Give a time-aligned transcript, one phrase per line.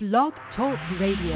[0.00, 1.34] Blog Talk Radio.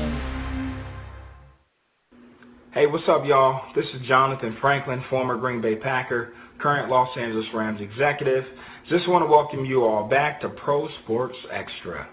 [2.73, 3.61] Hey, what's up, y'all?
[3.75, 8.45] This is Johnathan Franklin, former Green Bay Packer, current Los Angeles Rams executive.
[8.89, 12.09] Just want to welcome you all back to Pro Sports Extra.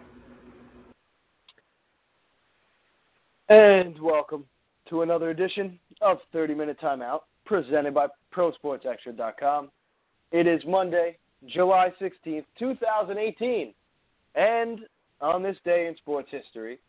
[3.50, 4.45] And welcome
[4.89, 9.70] to another edition of 30 Minute Timeout, presented by ProSportsExtra.com.
[10.31, 13.71] It is Monday, July 16th, 2018.
[14.34, 14.79] And
[15.21, 16.79] on this day in sports history,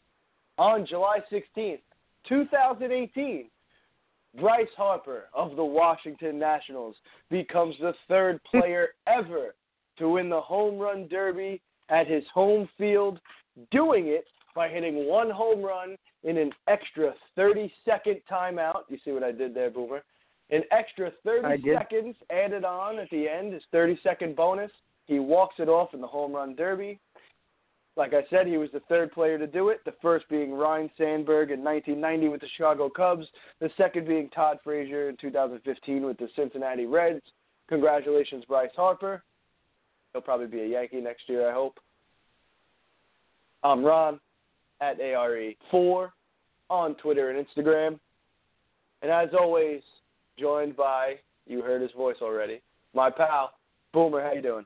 [0.59, 1.81] on July 16th,
[2.29, 3.47] 2018,
[4.39, 6.95] Bryce Harper of the Washington Nationals
[7.31, 9.55] becomes the third player ever
[9.99, 13.19] to win the home run derby at his home field,
[13.71, 14.25] doing it
[14.55, 18.83] by hitting one home run in an extra 30 second timeout.
[18.89, 20.03] You see what I did there, Boomer?
[20.51, 24.71] An extra 30 seconds added on at the end, his 30 second bonus.
[25.07, 26.99] He walks it off in the home run derby.
[27.97, 30.91] Like I said, he was the third player to do it, the first being Ryne
[30.97, 33.27] Sandberg in 1990 with the Chicago Cubs,
[33.61, 37.23] the second being Todd Frazier in 2015 with the Cincinnati Reds.
[37.69, 39.23] Congratulations, Bryce Harper.
[40.13, 41.79] He'll probably be a Yankee next year, I hope.
[43.63, 44.19] I'm Ron
[44.81, 46.11] at ARE4
[46.71, 47.99] on Twitter and Instagram.
[49.03, 49.83] And as always,
[50.39, 51.17] joined by,
[51.47, 52.61] you heard his voice already,
[52.95, 53.53] my pal,
[53.93, 54.23] Boomer.
[54.23, 54.65] How you doing?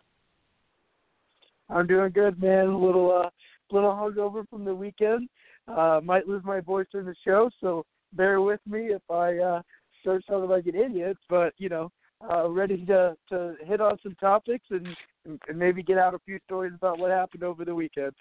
[1.69, 2.67] I'm doing good, man.
[2.67, 3.31] A little uh
[3.71, 5.29] little hungover from the weekend.
[5.69, 9.63] Uh might lose my voice in the show, so bear with me if I uh
[10.01, 11.91] start sounding like an idiot, but you know,
[12.31, 14.87] uh ready to to hit on some topics and,
[15.25, 18.13] and maybe get out a few stories about what happened over the weekend.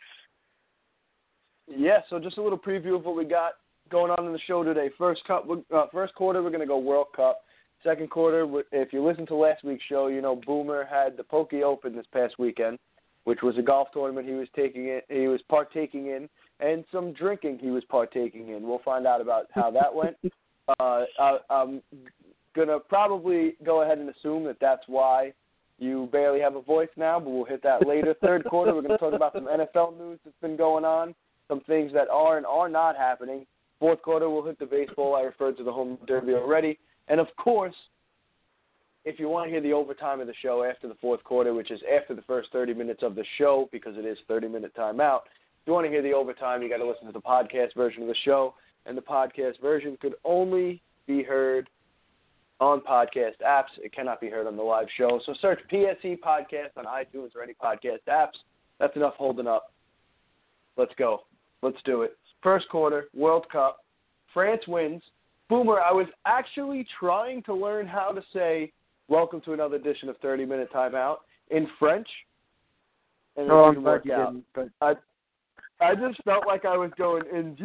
[1.68, 3.54] Yeah, so just a little preview of what we got
[3.90, 4.90] going on in the show today.
[4.98, 7.42] First cup, uh, first quarter, we're going to go World Cup.
[7.84, 11.64] Second quarter, if you listen to last week's show, you know Boomer had the Poky
[11.64, 12.80] Open this past weekend
[13.24, 16.30] which was a golf tournament he was taking it he was partaking in
[16.60, 18.64] and some drinking he was partaking in.
[18.64, 20.16] We'll find out about how that went.
[20.80, 21.82] uh, I, I'm
[22.56, 25.34] gonna probably go ahead and assume that that's why
[25.80, 28.16] you barely have a voice now, but we'll hit that later.
[28.22, 31.14] Third quarter, we're gonna talk about some NFL news that's been going on,
[31.48, 33.46] some things that are and are not happening.
[33.80, 35.16] Fourth quarter, we'll hit the baseball.
[35.16, 36.80] I referred to the home derby already,
[37.10, 37.76] and of course,
[39.06, 41.72] if you want to hear the overtime of the show after the fourth quarter, which
[41.72, 45.22] is after the first 30 minutes of the show because it is 30 minute timeout,
[45.26, 48.02] if you want to hear the overtime, you got to listen to the podcast version
[48.02, 48.54] of the show,
[48.86, 51.70] and the podcast version could only be heard
[52.60, 53.72] on podcast apps.
[53.78, 55.20] It cannot be heard on the live show.
[55.26, 58.40] So search PSE Podcast on iTunes or any podcast apps.
[58.80, 59.72] That's enough holding up.
[60.78, 61.24] Let's go.
[61.62, 62.18] Let's do it.
[62.42, 63.84] First quarter, World Cup.
[64.34, 65.02] France wins.
[65.50, 68.72] Boomer, I was actually trying to learn how to say
[69.14, 71.18] welcome to another edition of 30 Minute Timeout
[71.52, 72.08] in French.
[73.38, 74.34] And oh, it didn't work out.
[74.56, 74.94] But I,
[75.80, 77.56] I just felt like I was going in.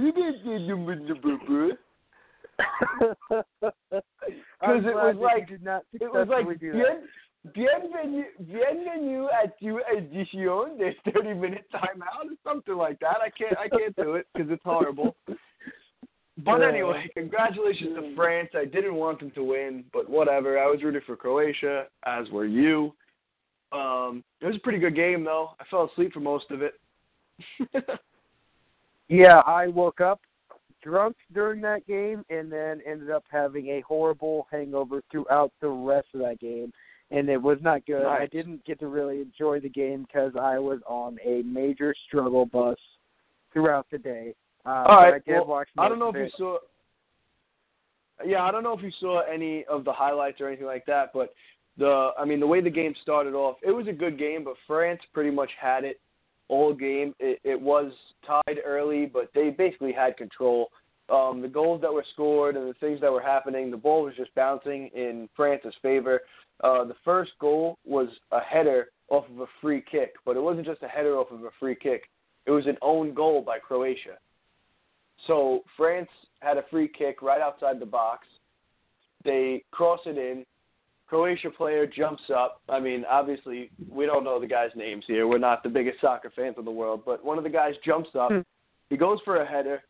[4.61, 7.07] Because it was like did it was like bien,
[7.55, 13.19] bienvenue, bienvenue à tu édition de 30 minute timeout or something like that.
[13.23, 15.15] I can't I can't do it because it's horrible.
[16.45, 18.51] But anyway, congratulations to France.
[18.55, 20.59] I didn't want them to win, but whatever.
[20.59, 22.95] I was rooting for Croatia, as were you.
[23.73, 25.51] Um, it was a pretty good game, though.
[25.61, 26.75] I fell asleep for most of it.
[29.09, 30.21] yeah, I woke up
[30.83, 36.07] drunk during that game and then ended up having a horrible hangover throughout the rest
[36.15, 36.73] of that game.
[37.11, 38.05] And it was not good.
[38.05, 38.23] Nice.
[38.23, 42.47] I didn't get to really enjoy the game because I was on a major struggle
[42.47, 42.77] bus
[43.53, 44.35] throughout the day.
[44.69, 45.15] Uh, All right.
[45.15, 45.69] I did well, watch.
[45.79, 46.59] I don't know if you saw.
[48.25, 51.11] Yeah, I don't know if you saw any of the highlights or anything like that,
[51.15, 51.33] but
[51.79, 54.55] the I mean the way the game started off, it was a good game, but
[54.67, 56.01] France pretty much had it
[56.49, 57.15] all game.
[57.19, 57.93] It, it was
[58.27, 60.69] tied early, but they basically had control.
[61.09, 64.15] Um, the goals that were scored and the things that were happening, the ball was
[64.17, 66.21] just bouncing in France's favor.
[66.63, 70.67] Uh, the first goal was a header off of a free kick, but it wasn't
[70.67, 72.03] just a header off of a free kick.
[72.45, 74.19] It was an own goal by Croatia.
[75.27, 76.09] So France
[76.41, 78.27] had a free kick right outside the box.
[79.25, 80.45] They cross it in.
[81.09, 82.61] Croatia player jumps up.
[82.69, 85.27] I mean, obviously, we don't know the guys' names here.
[85.27, 88.11] We're not the biggest soccer fans in the world, but one of the guys jumps
[88.15, 88.31] up.
[88.31, 88.41] Hmm.
[88.91, 89.83] He goes for a header,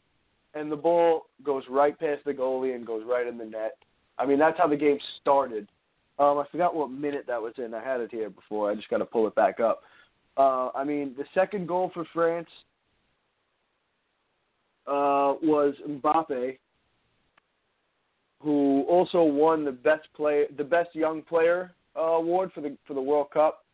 [0.54, 3.76] and the ball goes right past the goalie and goes right in the net.
[4.18, 5.68] I mean, that's how the game started.
[6.18, 7.74] Um, I forgot what minute that was in.
[7.74, 8.70] I had it here before.
[8.70, 9.82] I just got to pull it back up.
[10.36, 12.48] Uh, I mean, the second goal for France
[14.88, 16.56] uh, was Mbappe,
[18.40, 22.94] who also won the best play, the best young player uh, award for the for
[22.94, 23.64] the World Cup.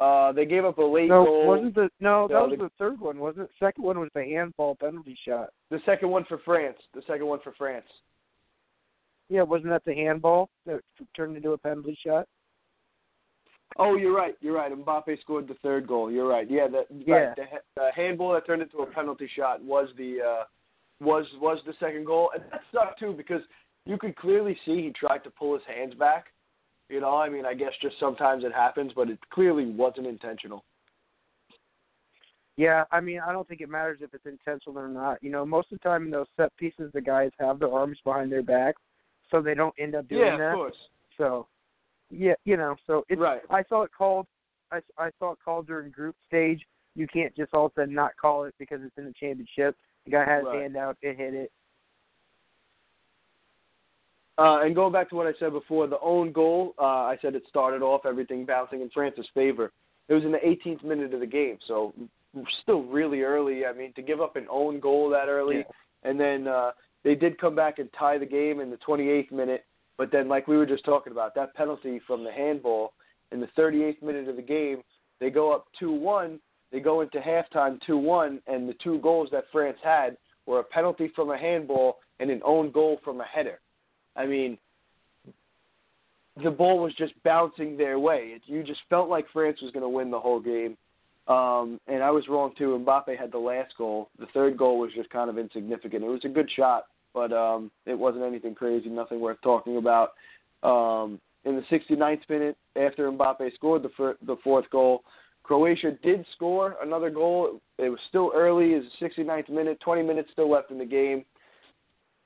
[0.00, 1.46] Uh, they gave up a late No, goal.
[1.46, 3.50] wasn't the no, that was the- the third one, wasn't it?
[3.60, 5.50] Second one was the handball penalty shot.
[5.70, 6.78] the second one for France.
[6.94, 7.86] The second one for France.
[9.30, 10.80] Yeah, wasn't that the handball that
[11.16, 12.26] turned into a penalty shot?
[13.78, 14.36] Oh, you're right.
[14.40, 14.70] You're right.
[14.72, 16.10] Mbappe scored the third goal.
[16.10, 16.48] You're right.
[16.48, 17.14] Yeah, the, Yeah.
[17.14, 17.42] Right, the,
[17.76, 20.44] the handball that turned into a penalty shot was the uh,
[21.00, 23.42] was was the second goal, and that sucked too because
[23.84, 26.26] you could clearly see he tried to pull his hands back.
[26.88, 30.64] You know, I mean, I guess just sometimes it happens, but it clearly wasn't intentional.
[32.56, 35.22] Yeah, I mean, I don't think it matters if it's intentional or not.
[35.22, 37.98] You know, most of the time in those set pieces, the guys have their arms
[38.04, 38.76] behind their back,
[39.30, 40.50] so they don't end up doing yeah, that.
[40.50, 40.76] of course.
[41.18, 41.48] So,
[42.16, 43.20] yeah, you know, so it's.
[43.20, 43.40] Right.
[43.50, 44.26] I saw it called.
[44.72, 46.60] I I saw it called during group stage.
[46.94, 49.76] You can't just all of a sudden not call it because it's in the championship.
[50.04, 50.62] The guy had his Right.
[50.62, 51.50] hand out, it hit it.
[54.36, 57.34] Uh, and going back to what I said before, the own goal, uh, I said
[57.34, 59.70] it started off everything bouncing in France's favor.
[60.08, 61.94] It was in the 18th minute of the game, so
[62.62, 63.64] still really early.
[63.64, 65.62] I mean, to give up an own goal that early, Yeah.
[66.02, 66.72] and then uh,
[67.04, 69.64] they did come back and tie the game in the 28th minute.
[69.96, 72.92] But then, like we were just talking about, that penalty from the handball
[73.32, 74.82] in the 38th minute of the game,
[75.20, 76.38] they go up 2-1.
[76.72, 81.10] They go into halftime 2-1, and the two goals that France had were a penalty
[81.14, 83.60] from a handball and an own goal from a header.
[84.16, 84.58] I mean,
[86.42, 88.32] the ball was just bouncing their way.
[88.34, 90.76] It, you just felt like France was going to win the whole game.
[91.26, 92.84] Um, and I was wrong too.
[92.84, 94.10] Mbappe had the last goal.
[94.18, 96.04] The third goal was just kind of insignificant.
[96.04, 100.10] It was a good shot, but um, it wasn't anything crazy, nothing worth talking about.
[100.62, 105.04] Um, in the 69th minute, after Mbappe scored the fir- the fourth goal,
[105.42, 107.60] Croatia did score another goal.
[107.78, 108.72] It was still early.
[108.72, 111.24] It's the 69th minute, 20 minutes still left in the game,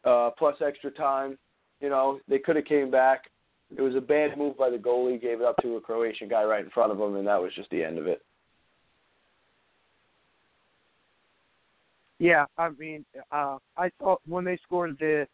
[0.04, 1.36] uh, plus extra time.
[1.80, 3.24] You know, they could have came back.
[3.76, 5.20] It was a bad move by the goalie.
[5.20, 7.52] Gave it up to a Croatian guy right in front of him, and that was
[7.54, 8.22] just the end of it.
[12.18, 15.26] Yeah, I mean, uh, I thought when they scored the,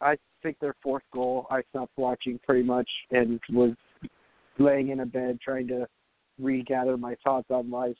[0.00, 3.72] I think their fourth goal, I stopped watching pretty much and was
[4.58, 5.86] laying in a bed trying to
[6.40, 7.96] regather my thoughts on life.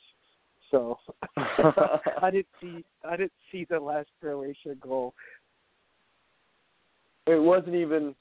[0.71, 0.97] So
[1.37, 5.13] I didn't see I didn't see the last Croatia goal.
[7.25, 8.15] It wasn't even.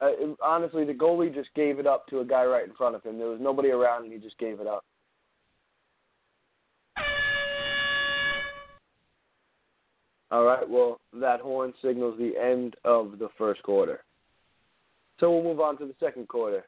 [0.00, 2.96] Uh, it, honestly, the goalie just gave it up to a guy right in front
[2.96, 3.18] of him.
[3.18, 4.84] There was nobody around, and he just gave it up.
[10.32, 10.68] All right.
[10.68, 14.00] Well, that horn signals the end of the first quarter.
[15.20, 16.64] So we'll move on to the second quarter.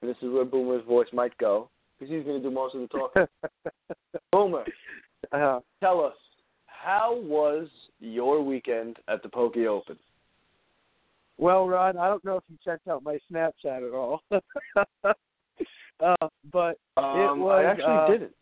[0.00, 2.80] And this is where Boomer's voice might go because he's going to do most of
[2.80, 3.26] the talking.
[4.32, 4.64] Boomer,
[5.32, 6.14] uh, tell us
[6.66, 7.68] how was
[8.00, 9.96] your weekend at the Poky Open?
[11.38, 15.14] well, Ron, I don't know if you checked out my Snapchat at all, uh,
[16.52, 18.32] but Um, was, I actually uh, didn't.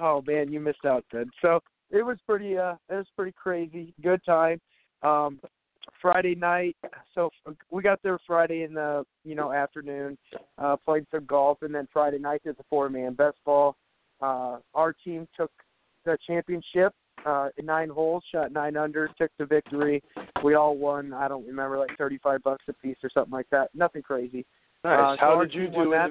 [0.00, 1.30] Oh man, you missed out then.
[1.42, 1.60] So
[1.90, 3.92] it was pretty uh it was pretty crazy.
[4.02, 4.60] Good time.
[5.02, 5.40] Um
[6.00, 6.76] Friday night
[7.14, 7.30] so
[7.70, 10.16] we got there Friday in the you know afternoon,
[10.58, 13.76] uh played some golf and then Friday night there's a four man best ball.
[14.20, 15.50] Uh our team took
[16.04, 16.94] the championship
[17.26, 20.02] uh in nine holes, shot nine under, took the victory.
[20.42, 23.48] We all won, I don't remember, like thirty five bucks a piece or something like
[23.50, 23.68] that.
[23.74, 24.46] Nothing crazy.
[24.84, 25.18] Nice.
[25.18, 26.10] uh, How did you do that.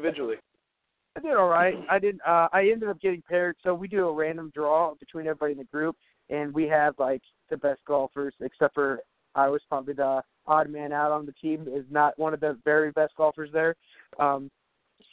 [1.20, 1.76] I did all right.
[1.90, 2.22] I didn't.
[2.26, 3.58] Uh, I ended up getting paired.
[3.64, 5.98] So we do a random draw between everybody in the group,
[6.30, 9.00] and we have like the best golfers, except for
[9.36, 11.68] I was probably the odd man out on the team.
[11.70, 13.76] Is not one of the very best golfers there.
[14.18, 14.50] Um,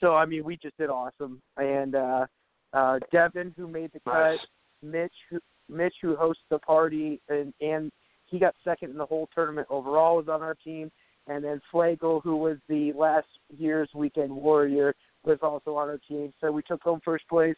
[0.00, 1.42] so I mean, we just did awesome.
[1.57, 2.26] And uh,
[2.73, 4.38] uh, Devin, who made the cut.
[4.83, 7.90] Mitch, who Mitch, who hosts the party, and and
[8.26, 10.90] he got second in the whole tournament overall, was on our team.
[11.26, 13.26] And then Flagel, who was the last
[13.59, 14.95] year's weekend warrior,
[15.26, 16.33] was also on our team.
[16.40, 17.56] So we took home first place.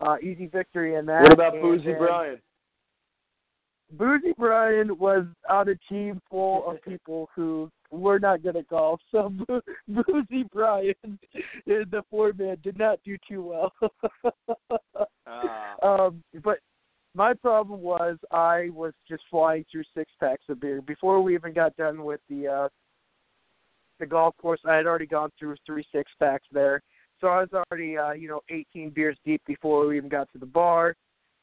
[0.00, 1.22] Uh, easy victory in that.
[1.22, 2.40] What about And Boozy Brian?
[3.92, 9.00] Boozy Brian was on a team full of people who were not good at golf.
[9.12, 10.94] So Bo- Boozy Brian,
[11.66, 13.72] the four man, did not do too well.
[15.26, 15.74] Ah.
[15.82, 16.58] um, but
[17.14, 21.54] my problem was I was just flying through six packs of beer before we even
[21.54, 22.68] got done with the uh,
[24.00, 24.60] the golf course.
[24.66, 26.82] I had already gone through three six packs there,
[27.20, 30.38] so I was already uh, you know 18 beers deep before we even got to
[30.38, 30.94] the bar.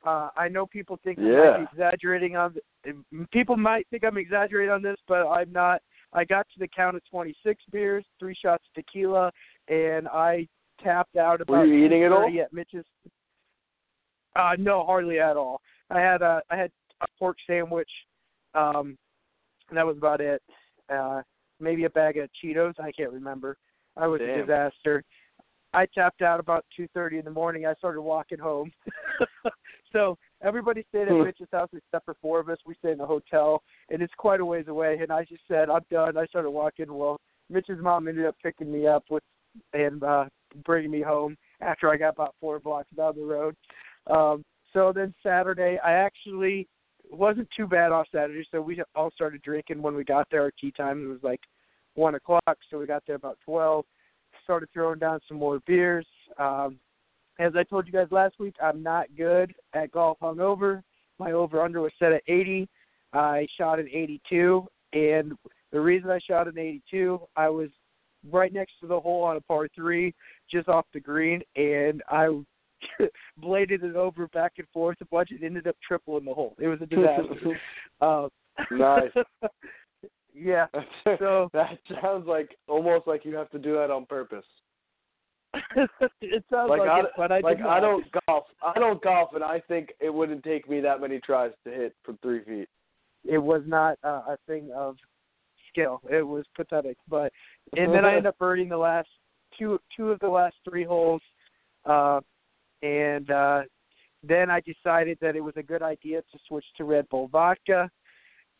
[0.06, 1.20] Uh, I know people think
[1.58, 2.54] I'm exaggerating on.
[2.54, 2.96] th-
[3.32, 5.82] People might think I'm exaggerating on this, but I'm not.
[6.14, 9.32] I got to the count of 26 beers, three shots of tequila,
[9.68, 10.48] and I
[10.84, 11.54] tapped out about.
[11.60, 12.28] Were you eating it all?
[12.28, 12.86] 2:30 At Mitch's.
[14.36, 15.62] Uh, no, hardly at all.
[15.90, 17.90] I had a I had a pork sandwich.
[18.54, 18.98] Um,
[19.70, 20.42] and that was about it.
[20.94, 21.22] Uh,
[21.60, 22.74] maybe a bag of Cheetos.
[22.80, 23.58] I can't remember.
[23.98, 25.04] I was a disaster.
[25.74, 27.66] I tapped out about two thirty in the morning.
[27.66, 28.72] I started walking home.
[29.94, 31.24] so everybody stayed at Hmm.
[31.24, 32.58] Mitch's house except for four of us.
[32.66, 34.98] We stayed in a hotel, and it's quite a ways away.
[35.02, 36.94] And I just said, "I'm done." I started walking.
[36.94, 39.24] Well, Mitch's mom ended up picking me up with
[39.74, 40.26] and uh
[40.66, 43.56] bringing me home after I got about four blocks down the road.
[44.08, 46.68] Um, so then Saturday, I actually
[47.10, 48.46] wasn't too bad off Saturday.
[48.52, 50.42] So we all started drinking when we got there.
[50.44, 51.42] Our tea time was like
[51.96, 53.86] one o'clock, so we got there about twelve.
[54.44, 56.06] Started throwing down some more beers.
[56.38, 56.80] Um,
[57.40, 60.84] as I told you guys last week, I'm not good at golf hungover.
[61.20, 62.68] My over under was set at 80.
[63.14, 65.34] I shot an 82, and
[65.72, 67.70] the reason I shot an 82, I was
[68.32, 70.14] right next to the hole on a par three,
[70.50, 72.28] just off the green, and I
[73.38, 75.32] bladed it over back and forth a bunch.
[75.32, 76.56] It ended up tripling the hole.
[76.60, 77.60] It was a disaster.
[78.02, 78.28] uh,
[78.72, 79.12] Nice.
[80.34, 80.68] yeah.
[81.20, 84.46] So- that sounds like almost like you have to do that on purpose.
[86.22, 88.46] it sounds Like, like, I, it, but I like did I don't golf.
[88.64, 91.94] I don't golf, and I think it wouldn't take me that many tries to hit
[92.04, 92.70] from three feet.
[93.26, 94.96] it was not uh, a thing of
[95.70, 96.02] skill.
[96.10, 96.98] It was pathetic.
[97.10, 97.34] But
[97.76, 99.10] and then I ended up birding the last
[99.58, 101.22] two two of the last three holes,
[101.86, 102.22] uh,
[102.82, 103.62] and uh,
[104.24, 107.90] then I decided that it was a good idea to switch to Red Bull vodka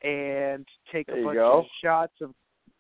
[0.04, 2.32] and take There a bunch of shots of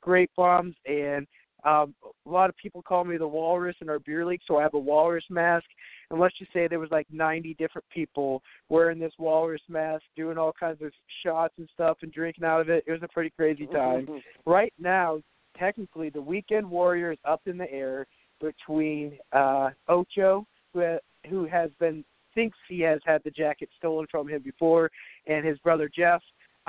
[0.01, 0.75] grape bombs.
[0.85, 1.27] And
[1.63, 1.93] um
[2.25, 4.73] a lot of people call me the walrus in our beer league so i have
[4.73, 5.65] a walrus mask.
[6.09, 10.37] And let's just say there was like 90 different people wearing this walrus mask doing
[10.37, 10.91] all kinds of
[11.23, 12.83] shots and stuff and drinking out of it.
[12.85, 14.07] It was a pretty crazy time.
[14.45, 15.21] Right now
[15.57, 18.07] technically the weekend warrior is up in the air
[18.39, 24.07] between uh ocho who ha- who has been thinks he has had the jacket stolen
[24.09, 24.89] from him before
[25.27, 26.21] and his brother jeff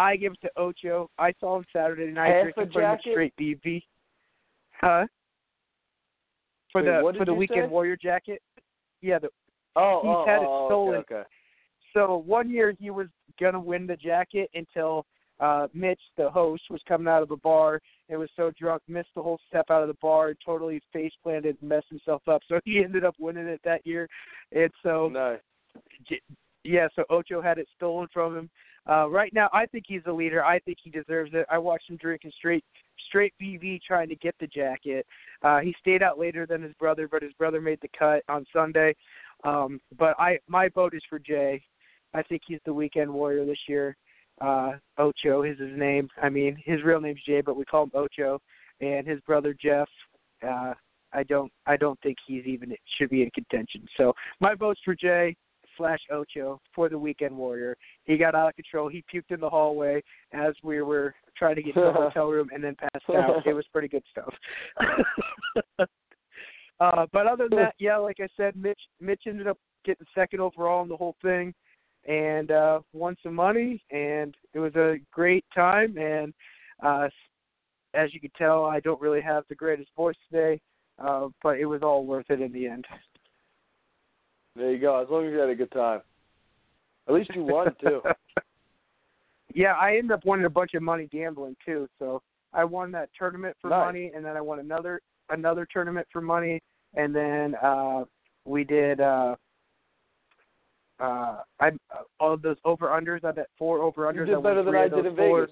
[0.03, 3.11] i give it to ocho i saw him saturday night Half drinking the jacket?
[3.13, 3.83] straight bb
[4.81, 5.07] huh
[6.71, 7.69] for Wait, the for the weekend say?
[7.69, 8.41] warrior jacket
[9.01, 9.29] yeah the
[9.77, 10.95] oh, He's oh, had it oh, stolen.
[11.01, 11.29] Okay, okay.
[11.95, 13.07] so one year he was
[13.41, 15.07] gonna win the jacket until
[15.41, 19.09] uh Mitch, the host, was coming out of the bar and was so drunk, missed
[19.17, 22.43] the whole step out of the bar, totally face planted, and messed himself up.
[22.49, 24.09] So he ended up winning it that year.
[24.53, 25.39] And so Nice.
[26.09, 26.21] J-
[26.65, 28.51] yeah, so Ocho had it stolen from him.
[28.89, 30.45] Uh right now I think he's the leader.
[30.45, 31.47] I think he deserves it.
[31.51, 32.65] I watched him drinking straight
[33.07, 35.07] straight BV trying to get the jacket.
[35.43, 38.45] Uh he stayed out later than his brother, but his brother made the cut on
[38.53, 38.95] Sunday.
[39.45, 41.63] Um but I my vote is for Jay.
[42.15, 43.97] I think he's the weekend warrior this year.
[44.41, 46.09] Uh Ocho is his name.
[46.21, 48.41] I mean, his real name's Jay, but we call him Ocho.
[48.81, 49.89] And his brother Jeff,
[50.47, 50.75] uh
[51.13, 53.87] I don't I don't think he's even should be in contention.
[53.97, 55.37] So my vote's for Jay
[55.77, 57.77] slash Ocho for the weekend warrior.
[58.05, 58.89] He got out of control.
[58.89, 60.03] He puked in the hallway
[60.33, 63.47] as we were trying to get to the hotel room and then passed out.
[63.47, 64.35] It was pretty good stuff.
[66.81, 70.41] uh, but other than that, yeah, like I said, Mitch Mitch ended up getting second
[70.41, 71.53] overall in the whole thing
[72.09, 76.35] and uh won some money and it was a great time and
[76.85, 77.07] uh
[77.95, 80.61] as you can tell I don't really have the greatest voice today,
[80.99, 82.87] uh, but it was all worth it in the end.
[84.57, 85.01] There you go.
[85.01, 86.01] As long as you had a good time.
[87.09, 88.01] At least you won too.
[89.55, 91.89] yeah, I ended up winning a bunch of money gambling too.
[91.99, 93.87] So I won that tournament for Nice.
[93.87, 96.61] money, and then I won another another tournament for money,
[96.95, 98.05] and then uh
[98.45, 99.35] we did uh
[101.01, 101.71] uh I
[102.21, 103.25] all of those over unders.
[103.25, 104.29] I bet four over unders.
[104.29, 105.17] You did better than I did in.
[105.17, 105.51] Vegas.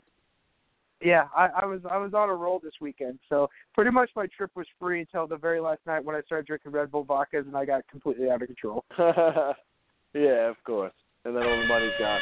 [1.03, 3.19] Yeah, I, I was I was on a roll this weekend.
[3.29, 6.47] So pretty much my trip was free until the very last night when I started
[6.47, 8.85] drinking Red Bull vodkas and I got completely out of control.
[8.99, 10.93] yeah, of course.
[11.25, 12.21] And then all the money's gone.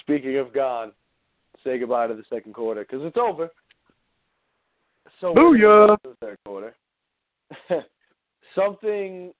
[0.00, 0.92] Speaking of gone,
[1.64, 3.50] say goodbye to the second quarter because it's over.
[5.20, 5.60] So Booyah!
[5.60, 6.74] gonna go to the third quarter.
[8.54, 9.32] Something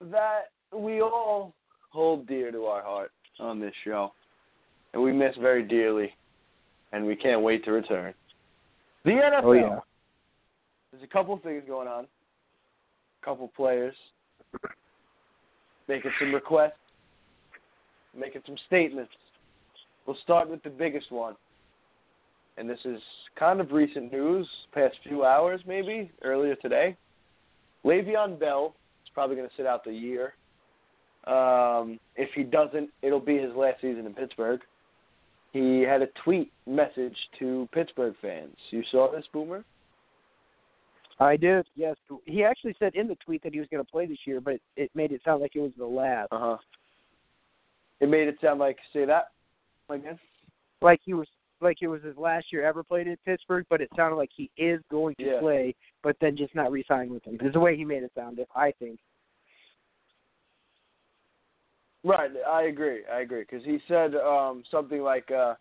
[0.00, 1.54] that we all
[1.90, 4.12] hold dear to our heart on this show,
[4.98, 6.12] and we miss very dearly,
[6.90, 8.12] and we can't wait to return.
[9.04, 9.44] The NFL.
[9.44, 9.78] Oh yeah.
[10.90, 12.04] There's a couple things going on.
[12.04, 13.94] A couple players
[15.86, 16.72] making some requests,
[18.18, 19.12] making some statements.
[20.04, 21.36] We'll start with the biggest one.
[22.56, 22.98] And this is
[23.38, 26.96] kind of recent news, past few hours maybe, earlier today.
[27.84, 28.74] Le'Veon Bell
[29.04, 30.34] is probably going to sit out the year.
[31.32, 34.60] Um, if he doesn't, it'll be his last season in Pittsburgh.
[35.52, 38.54] He had a tweet message to Pittsburgh fans.
[38.70, 39.64] You saw this, Boomer?
[41.20, 41.66] I did.
[41.74, 44.40] Yes, he actually said in the tweet that he was going to play this year,
[44.40, 46.28] but it made it sound like it was the last.
[46.30, 46.56] Uh huh.
[48.00, 49.30] It made it sound like say that
[49.88, 50.18] again.
[50.80, 51.26] Like he was
[51.60, 54.48] like it was his last year ever played at Pittsburgh, but it sounded like he
[54.56, 55.40] is going to Yeah.
[55.40, 55.74] play,
[56.04, 57.36] but then just not re-sign with him.
[57.40, 58.38] Is the way he made it sound.
[58.38, 59.00] If I think.
[62.04, 63.00] Right, I agree.
[63.12, 65.54] I agree because he said um something like uh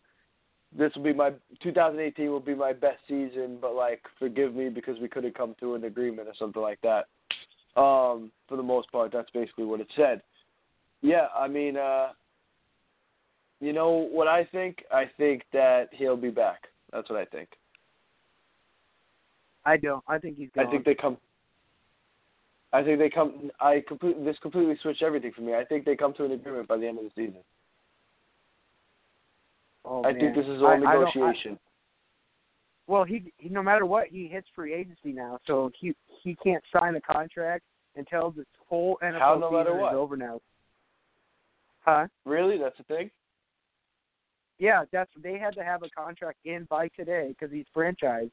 [0.78, 1.32] this will be my
[1.64, 5.76] 2018 will be my best season, but like forgive me because we couldn't come to
[5.76, 7.08] an agreement or something like that.
[7.80, 10.22] Um for the most part, that's basically what it said.
[11.02, 12.10] Yeah, I mean uh
[13.60, 14.84] you know what I think?
[14.92, 16.66] I think that he'll be back.
[16.92, 17.50] That's what I think.
[19.66, 20.04] I don't.
[20.08, 20.68] I think he's gone.
[20.68, 21.18] I think they come.
[22.74, 23.50] I think they come.
[23.60, 24.24] I completely.
[24.24, 25.56] This completely switched everything for me.
[25.56, 27.42] I think they come to an agreement by the end of the season.
[29.86, 30.20] oh, I man.
[30.20, 31.58] think this is all I- I I- negotiation.
[32.88, 35.94] well, he, he no matter what, he hits free agency now, so he
[36.24, 37.64] he can't sign a contract
[37.96, 40.42] until this whole NFL How no season is over now.
[41.82, 42.08] Huh?
[42.26, 43.10] really, that's the thing.
[44.60, 48.32] Yeah, that's they had to have a contract in by today because he's franchised.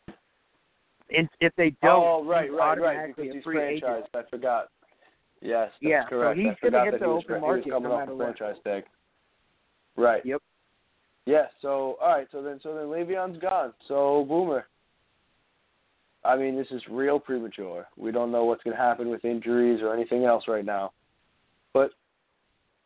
[1.16, 3.14] And if they don't, oh, right, right, right.
[3.14, 4.06] Because he's free agent.
[4.14, 4.68] I forgot.
[5.40, 6.38] Yes, that's Yeah, so correct.
[6.38, 8.84] he's gonna forgot hit the open was market coming no off the franchise tag.
[9.96, 10.24] Right.
[10.24, 10.40] Yep.
[11.26, 11.46] Yeah.
[11.60, 12.26] So all right.
[12.32, 13.74] So then, so then Le'Veon's gone.
[13.86, 14.66] So Boomer.
[16.24, 17.86] I mean, this is real premature.
[17.98, 20.92] We don't know what's going to happen with injuries or anything else right now.
[21.74, 21.90] But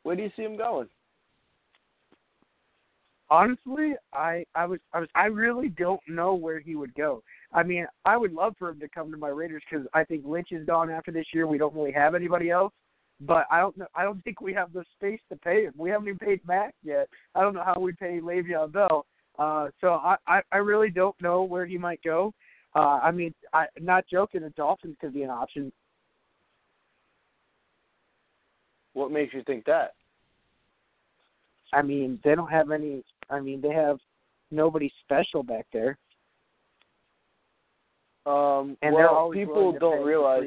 [0.02, 0.88] where do you see him going?
[3.30, 7.22] Honestly, I I was I was I really don't know where he would go.
[7.52, 10.24] I mean, I would love for him to come to my Raiders because I think
[10.26, 11.46] Lynch is gone after this year.
[11.46, 12.72] We don't really have anybody else,
[13.20, 13.86] but I don't know.
[13.94, 15.74] I don't think we have the space to pay him.
[15.76, 17.08] We haven't even paid Mac yet.
[17.34, 19.04] I don't know how we pay Le'Veon Bell.
[19.38, 22.32] Uh, so I, I I really don't know where he might go.
[22.74, 24.42] Uh, I mean, I not joking.
[24.42, 25.72] The Dolphins could be an option.
[28.94, 29.94] What makes you think that?
[31.72, 33.04] I mean, they don't have any.
[33.30, 33.98] I mean, they have
[34.50, 35.98] nobody special back there,
[38.28, 40.42] Um, and well, people don't realize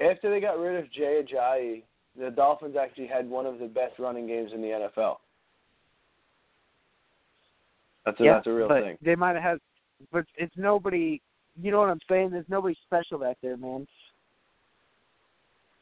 [0.00, 1.82] after they got rid of Jay Ajayi,
[2.18, 5.16] the Dolphins actually had one of the best running games in the NFL.
[8.04, 8.98] That's a, yeah, that's a real thing.
[9.02, 9.58] They might have had,
[10.12, 11.20] but it's nobody.
[11.60, 12.30] You know what I'm saying?
[12.30, 13.86] There's nobody special back there, man.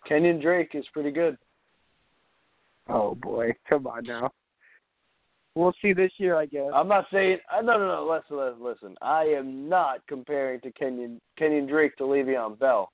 [0.09, 1.37] Kenyan Drake is pretty good.
[2.89, 4.33] Oh boy, come on now.
[5.55, 6.71] We'll see this year, I guess.
[6.73, 8.09] I'm not saying uh, no, no, no.
[8.09, 8.97] Listen, listen, listen.
[9.03, 12.93] I am not comparing to Kenyan Kenyan Drake to Le'Veon Bell,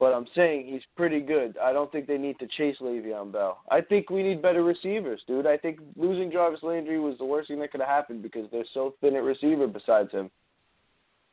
[0.00, 1.58] but I'm saying he's pretty good.
[1.58, 3.58] I don't think they need to chase Le'Veon Bell.
[3.70, 5.46] I think we need better receivers, dude.
[5.46, 8.64] I think losing Jarvis Landry was the worst thing that could have happened because they're
[8.72, 10.30] so thin at receiver besides him.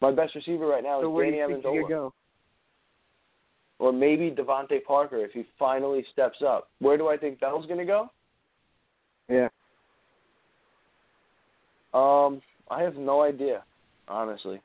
[0.02, 2.12] My best receiver right now so is Danny you think you Amendola,
[3.80, 6.70] or maybe DeVante Parker if he finally steps up.
[6.80, 8.10] Where do I think Bell's going to go?
[9.30, 9.48] Yeah.
[11.94, 13.64] Um, I have no idea,
[14.08, 14.60] honestly.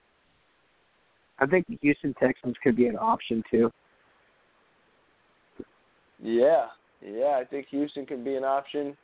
[1.38, 3.70] I think the Houston Texans could be an option too.
[6.20, 6.66] Yeah,
[7.00, 8.96] yeah, I think Houston could be an option.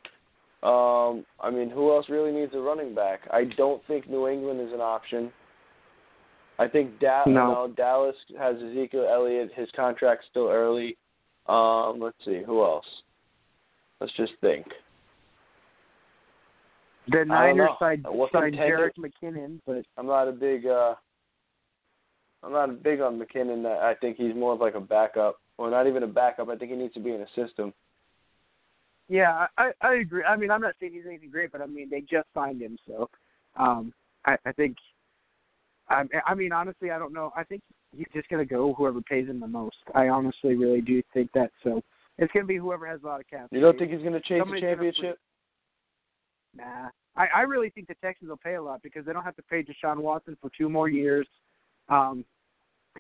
[0.63, 3.21] Um, I mean, who else really needs a running back?
[3.31, 5.31] I don't think New England is an option.
[6.59, 7.67] I think da- No.
[7.67, 9.53] no, Dallas has Ezekiel Elliott.
[9.55, 10.97] His contract's still early.
[11.47, 12.87] Um, let's see, who else?
[14.01, 14.67] Let's just think.
[17.09, 17.77] The Niners know.
[17.79, 20.67] signed, What signed Jerick McKinnon, but I'm not a big.
[20.67, 20.95] uh
[22.43, 23.67] I'm not big on McKinnon.
[23.67, 26.49] I think he's more of like a backup, or not even a backup.
[26.49, 27.73] I think he needs to be in a system.
[29.09, 30.25] yeah, I I agree.
[30.25, 32.79] I mean, I'm not saying he's anything great, but I mean they just signed him,
[32.87, 33.09] so
[33.57, 33.93] um,
[34.25, 34.77] I I think.
[35.89, 37.31] I I mean, honestly, I don't know.
[37.37, 37.63] I think
[37.95, 39.77] he's just gonna go whoever pays him the most.
[39.95, 41.51] I honestly really do think that.
[41.63, 41.83] So
[42.19, 43.49] it's gonna be whoever has a lot of cap.
[43.51, 45.19] You don't think he's going to chase Somebody's gonna championship?
[46.57, 46.89] Nah.
[47.17, 49.43] I, I really think the Texans will pay a lot because they don't have to
[49.43, 51.27] pay Deshaun Watson for two more years.
[51.89, 52.25] Um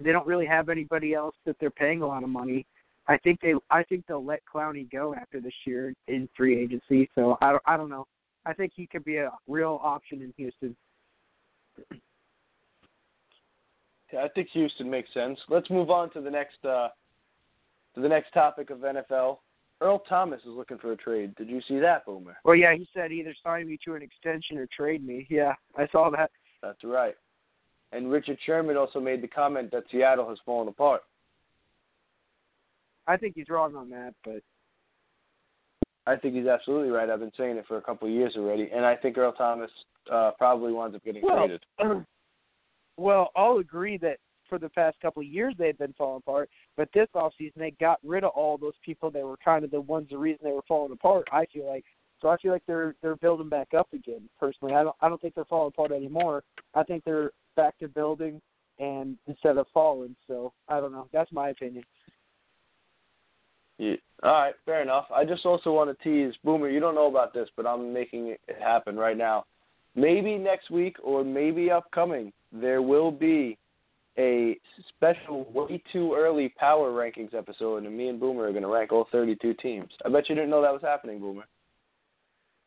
[0.00, 2.66] they don't really have anybody else that they're paying a lot of money.
[3.06, 7.08] I think they I think they'll let Clowney go after this year in free agency.
[7.14, 8.06] So I don't I don't know.
[8.46, 10.76] I think he could be a real option in Houston.
[14.18, 15.38] I think Houston makes sense.
[15.48, 16.88] Let's move on to the next uh,
[17.94, 19.38] to the next topic of NFL.
[19.80, 21.34] Earl Thomas is looking for a trade.
[21.37, 22.37] Did you see that, Boomer?
[22.44, 25.26] Well, yeah, he said either sign me to an extension or trade me.
[25.28, 26.30] Yeah, I saw that.
[26.62, 27.14] That's right.
[27.92, 31.02] And Richard Sherman also made the comment that Seattle has fallen apart.
[33.06, 34.42] I think he's wrong on that, but
[36.06, 37.08] I think he's absolutely right.
[37.08, 39.70] I've been saying it for a couple of years already, and I think Earl Thomas
[40.10, 41.64] uh, probably winds up getting Well, traded.
[42.96, 46.88] well, I'll agree that for the past couple of years they've been falling apart, but
[46.94, 50.09] this offseason they got rid of all those people that were kind of the ones
[50.11, 51.26] the reason they were falling apart.
[51.33, 51.85] I feel like
[52.20, 54.28] So I feel like they're they're building back up again.
[54.40, 56.42] Personally, I don't I don't think they're falling apart anymore.
[56.74, 58.40] I think they're back to building
[58.78, 60.16] and instead of falling.
[60.26, 61.09] So I don't know.
[61.12, 61.85] That's my opinion.
[63.78, 63.96] Yeah.
[64.22, 65.07] All right, fair enough.
[65.14, 66.70] I just also want to tease Boomer.
[66.70, 69.44] You don't know about this, but I'm making it happen right now.
[69.96, 73.59] Maybe next week or maybe upcoming, there will be
[74.18, 74.57] a
[74.96, 78.92] special way too early power rankings episode, and me and Boomer are going to rank
[78.92, 79.90] all 32 teams.
[80.05, 81.44] I bet you didn't know that was happening, Boomer.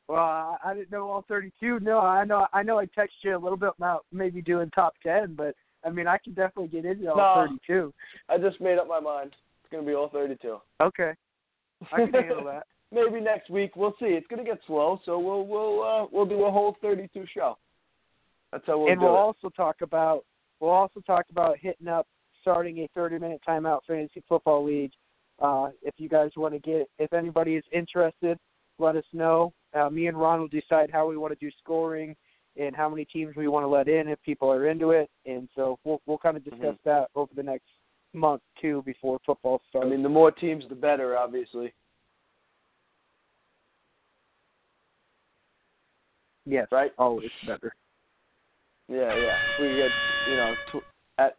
[0.08, 1.80] Well, I, didn't know all 32.
[1.82, 4.94] No, I know I know I texted you a little bit about maybe doing top
[5.04, 5.54] 10, but
[5.86, 7.48] I mean I can definitely get into all No.
[7.68, 7.94] 32.
[8.30, 9.32] I just made up my mind.
[9.64, 10.58] It's going to be all 32.
[10.82, 11.12] Okay,
[11.92, 12.68] I can handle that.
[12.94, 13.76] Maybe next week.
[13.76, 14.06] We'll see.
[14.06, 17.58] It's going to get slow, so we'll we'll uh, we'll do a whole 32 show.
[18.54, 19.18] That's how we'll and do we'll it.
[19.18, 20.24] also talk about
[20.60, 22.08] we'll also talk about hitting up
[22.42, 24.92] starting a 30 minute timeout fantasy football league.
[25.40, 28.38] Uh, if you guys want to get, if anybody is interested,
[28.80, 29.54] let us know.
[29.74, 32.16] Uh, me and Ron will decide how we want to do scoring
[32.60, 35.10] and how many teams we want to let in if people are into it.
[35.26, 36.84] And so we'll we'll kind of discuss Mhm.
[36.86, 37.68] that over the next
[38.14, 39.86] month too before football starts.
[39.86, 41.74] I mean, the more teams, the better, obviously.
[46.46, 46.94] yes, Right?
[46.98, 47.76] always better.
[48.88, 49.38] Yeah, yeah.
[49.58, 49.94] We get,
[50.28, 50.84] you know, tw-
[51.20, 51.38] at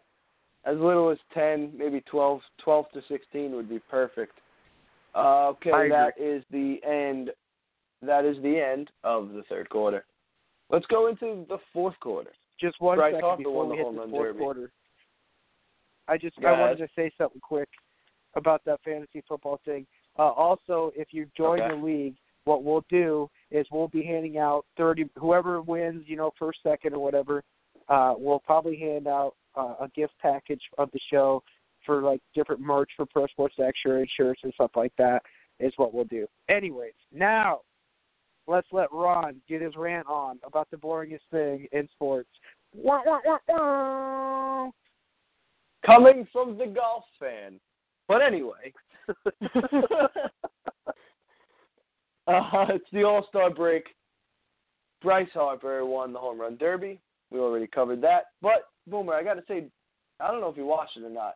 [0.65, 4.33] as little as 10, maybe 12, 12 to 16 would be perfect.
[5.15, 7.31] Uh, okay, that is the end.
[8.03, 10.05] That is the end of the third quarter.
[10.71, 12.31] Let's go into the fourth quarter.
[12.61, 14.39] Just one Bryce second before we hit the fourth derby.
[14.39, 14.71] quarter.
[16.09, 17.69] I just Go I wanted to say something quick
[18.35, 19.87] about that fantasy football thing.
[20.19, 21.71] Uh, also, if you join Okay.
[21.71, 25.09] the league, what we'll do is we'll be handing out thirty.
[25.19, 27.43] Whoever wins, you know, first, second, or whatever,
[27.89, 31.43] uh, we'll probably hand out uh, a gift package of the show
[31.85, 35.23] for like different merch for Pro Sports Extra and shirts and stuff like that.
[35.61, 36.27] Is what we'll do.
[36.49, 37.63] Anyways, now
[38.47, 42.29] let's let Ron get his rant on about the boringest thing in sports.
[42.73, 44.71] Wah, wah, wah, wah.
[45.85, 47.59] Coming from the golf fan.
[48.07, 48.73] But anyway,
[52.29, 53.85] uh, it's the All Star break.
[55.03, 57.01] Bryce Harper won the home run derby.
[57.31, 58.27] We already covered that.
[58.41, 59.67] But Boomer, I got to say,
[60.21, 61.35] I don't know if you watched it or not,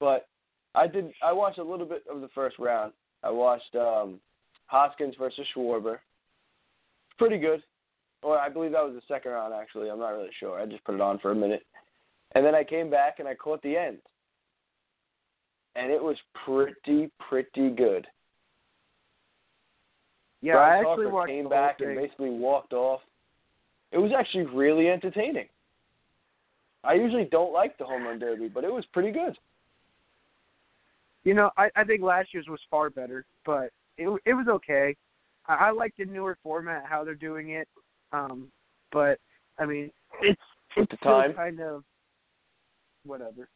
[0.00, 0.28] but
[0.74, 1.12] I did.
[1.22, 2.92] I watched a little bit of the first round.
[3.22, 4.20] I watched um,
[4.66, 5.98] Hoskins versus Schwarber.
[7.18, 7.62] Pretty good.
[8.22, 9.52] Or I believe that was the second round.
[9.52, 10.60] Actually, I'm not really sure.
[10.60, 11.64] I just put it on for a minute,
[12.34, 13.98] and then I came back and I caught the end,
[15.76, 18.06] and it was pretty pretty good.
[20.40, 23.00] Yeah, Bryce I actually Harper watched came back whole and basically walked off.
[23.94, 25.46] It was actually really entertaining.
[26.82, 29.38] I usually don't like the home run derby, but it was pretty good.
[31.22, 34.96] You know, I, I think last year's was far better, but it it was okay.
[35.46, 37.68] I, I like the newer format, how they're doing it.
[38.12, 38.48] Um,
[38.92, 39.18] but
[39.58, 40.42] I mean, it's
[40.76, 41.32] it's the still time.
[41.34, 41.84] kind of
[43.06, 43.48] whatever.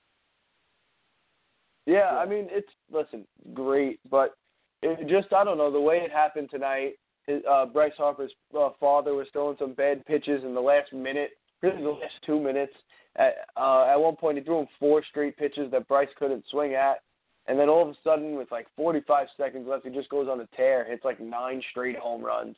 [1.85, 2.19] Yeah, Yeah.
[2.19, 4.37] I mean it's listen, great, but
[4.83, 6.95] it just I don't know the way it happened tonight.
[7.29, 11.83] Uh, Bryce Harper's uh, father was throwing some bad pitches in the last minute, really
[11.83, 12.73] the last two minutes.
[13.17, 16.75] At uh, at one point, he threw him four straight pitches that Bryce couldn't swing
[16.75, 17.03] at,
[17.47, 20.41] and then all of a sudden, with like 45 seconds left, he just goes on
[20.41, 22.57] a tear, hits like nine straight home runs,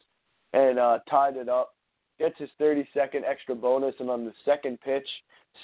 [0.53, 1.75] and uh, tied it up.
[2.19, 5.09] Gets his 30 second extra bonus, and on the second pitch,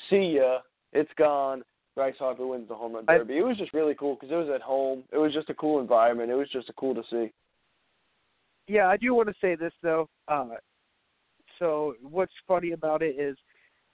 [0.08, 0.58] see ya,
[0.92, 1.62] it's gone.
[1.94, 3.38] Bryce Harper wins the home run I- derby.
[3.38, 5.02] it was just really cool because it was at home.
[5.12, 6.30] It was just a cool environment.
[6.30, 7.32] It was just a cool to see.
[8.68, 10.08] Yeah, I do want to say this though.
[10.28, 10.56] Uh,
[11.58, 13.36] so what's funny about it is,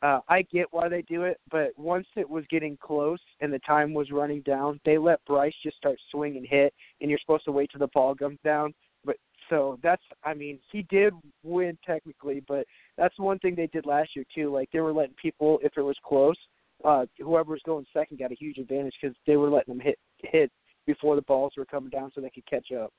[0.02, 3.60] uh, I get why they do it, but once it was getting close and the
[3.60, 7.44] time was running down, they let Bryce just start swing and hit, and you're supposed
[7.44, 8.74] to wait till the ball comes down.
[9.04, 9.16] But
[9.48, 11.12] so that's, I mean, he did
[11.44, 12.66] win technically, but
[12.98, 14.50] that's one thing they did last year too.
[14.52, 16.36] Like they were letting people, if it was close,
[16.84, 19.98] uh, whoever was going second got a huge advantage because they were letting them hit
[20.18, 20.50] hit
[20.84, 22.92] before the balls were coming down so they could catch up.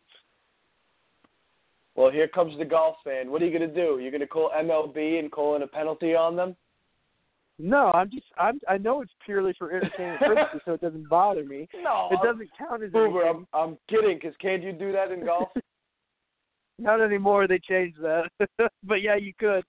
[1.96, 3.30] Well, here comes the golf fan.
[3.30, 4.00] What are you going to do?
[4.00, 6.56] You're going to call MLB and call in a penalty on them?
[7.60, 11.46] No, I'm just I'm I know it's purely for entertainment purposes, so it doesn't bother
[11.46, 11.68] me.
[11.84, 12.10] No.
[12.12, 13.30] It doesn't count as Boober.
[13.30, 15.50] I'm, I'm kidding because can't you do that in golf?
[16.80, 17.48] Not anymore.
[17.48, 18.30] They changed that,
[18.84, 19.64] but yeah, you could.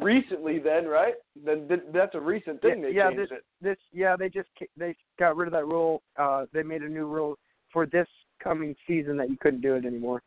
[0.00, 1.14] Recently, then, right?
[1.44, 2.80] Then th- that's a recent thing.
[2.80, 3.44] Yeah, they yeah, changed it.
[3.60, 6.02] This yeah, they just they got rid of that rule.
[6.18, 7.38] Uh, they made a new rule
[7.70, 8.08] for this
[8.42, 10.22] coming season that you couldn't do it anymore.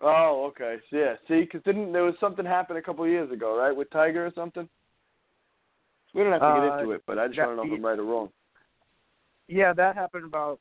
[0.00, 0.76] Oh, okay.
[0.92, 1.14] Yeah.
[1.26, 4.26] See, because didn't there was something happen a couple of years ago, right, with Tiger
[4.26, 4.68] or something?
[6.14, 7.78] We don't have to get Uh, into it, but I just want to know if
[7.78, 8.32] I'm right or wrong.
[9.48, 10.60] Yeah, that happened about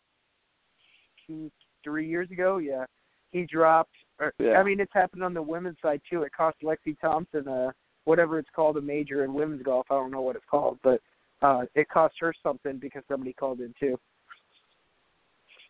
[1.26, 1.52] two,
[1.84, 2.58] three years ago.
[2.58, 2.86] Yeah,
[3.32, 3.95] he dropped.
[4.19, 4.60] Or, Yeah.
[4.60, 6.23] I mean, it's happened on the women's side too.
[6.23, 7.71] It cost Lexi Thompson uh
[8.06, 9.86] whatever it's called a major in women's golf.
[9.91, 11.02] I don't know what it's called, but
[11.41, 14.00] uh it cost her something because somebody called in too.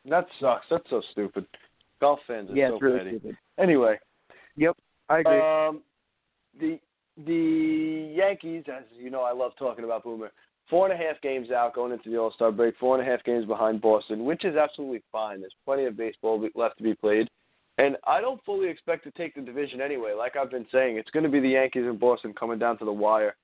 [0.06, 0.68] That sucks.
[0.70, 1.46] That's so stupid.
[2.00, 3.20] Golf fans are yeah, so really petty.
[3.20, 3.38] stupid.
[3.58, 3.98] Anyway,
[4.56, 4.78] Yep,
[5.10, 5.40] I agree.
[5.40, 5.82] um,
[6.60, 6.80] the
[7.26, 10.32] the Yankees, as you know, I love talking about Boomer.
[10.70, 12.76] Four and a half games out going into the All Star break.
[12.78, 15.40] Four and a half games behind Boston, which is absolutely fine.
[15.40, 17.30] There's plenty of baseball left to be played,
[17.78, 20.14] and I don't fully expect to take the division anyway.
[20.14, 22.86] Like I've been saying, it's going to be the Yankees and Boston coming down to
[22.86, 23.36] the wire.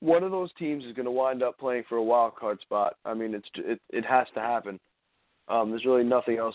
[0.00, 2.96] One of those teams is going to wind up playing for a wild card spot.
[3.04, 4.78] I mean, it's it it has to happen.
[5.48, 6.54] Um, there's really nothing else.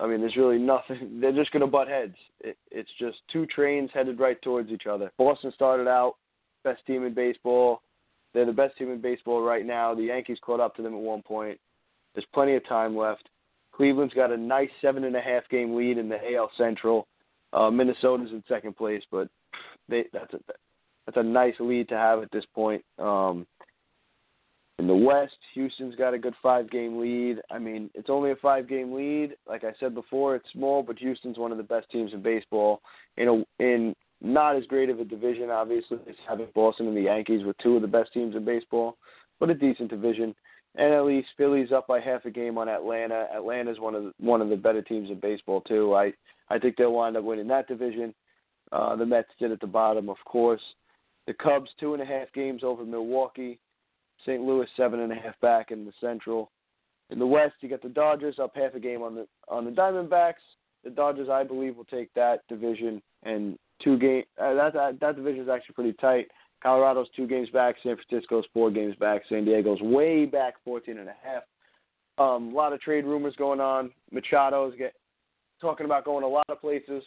[0.00, 1.18] I mean, there's really nothing.
[1.20, 2.16] They're just going to butt heads.
[2.40, 5.10] It, it's just two trains headed right towards each other.
[5.18, 6.14] Boston started out
[6.64, 7.82] best team in baseball.
[8.32, 9.94] They're the best team in baseball right now.
[9.94, 11.58] The Yankees caught up to them at one point.
[12.14, 13.28] There's plenty of time left.
[13.72, 17.06] Cleveland's got a nice seven and a half game lead in the AL Central.
[17.52, 19.28] Uh, Minnesota's in second place, but
[19.88, 20.38] they, that's a
[21.06, 22.84] that's a nice lead to have at this point.
[22.98, 23.46] Um,
[24.80, 27.36] in the West, Houston's got a good five game lead.
[27.50, 29.36] I mean, it's only a five game lead.
[29.46, 32.80] Like I said before, it's small, but Houston's one of the best teams in baseball.
[33.18, 37.02] In a in not as great of a division, obviously, as having Boston and the
[37.02, 38.96] Yankees were two of the best teams in baseball,
[39.38, 40.34] but a decent division.
[40.76, 43.26] And at least Philly's up by half a game on Atlanta.
[43.34, 45.94] Atlanta's one of the, one of the better teams in baseball too.
[45.94, 46.12] I
[46.48, 48.14] I think they'll wind up winning that division.
[48.72, 50.62] Uh, the Mets sit at the bottom, of course.
[51.26, 53.58] The Cubs two and a half games over Milwaukee.
[54.24, 54.42] St.
[54.42, 56.50] Louis seven and a half back in the Central.
[57.10, 59.70] In the West, you got the Dodgers up half a game on the on the
[59.70, 60.34] Diamondbacks.
[60.84, 64.24] The Dodgers, I believe, will take that division and two game.
[64.40, 66.28] Uh, that, that that division is actually pretty tight.
[66.62, 67.76] Colorado's two games back.
[67.82, 69.22] San Francisco's four games back.
[69.28, 71.42] San Diego's way back, fourteen and a half.
[72.18, 73.90] Um, a lot of trade rumors going on.
[74.14, 74.92] Machado's get
[75.60, 77.02] talking about going a lot of places.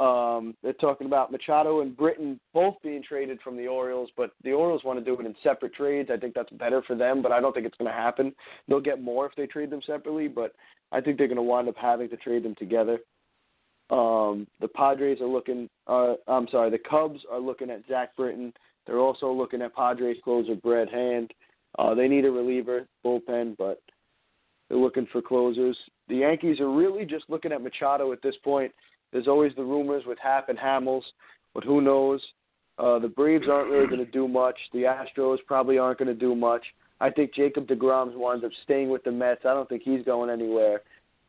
[0.00, 4.52] Um, they're talking about Machado and Britton both being traded from the Orioles, but the
[4.52, 6.08] Orioles want to do it in separate trades.
[6.12, 8.32] I think that's better for them, but I don't think it's going to happen.
[8.68, 10.54] They'll get more if they trade them separately, but
[10.92, 13.00] I think they're going to wind up having to trade them together.
[13.90, 15.68] Um, the Padres are looking.
[15.86, 18.52] Uh, I'm sorry, the Cubs are looking at Zach Britton.
[18.86, 21.32] They're also looking at Padres closer Brad Hand.
[21.78, 23.80] Uh, they need a reliever, bullpen, but
[24.68, 25.76] they're looking for closers.
[26.08, 28.72] The Yankees are really just looking at Machado at this point.
[29.12, 31.02] There's always the rumors with Happ and Hamels,
[31.54, 32.22] but who knows?
[32.78, 34.56] Uh, the Braves aren't really going to do much.
[34.72, 36.64] The Astros probably aren't going to do much.
[37.00, 39.42] I think Jacob DeGrom winds up staying with the Mets.
[39.44, 40.82] I don't think he's going anywhere.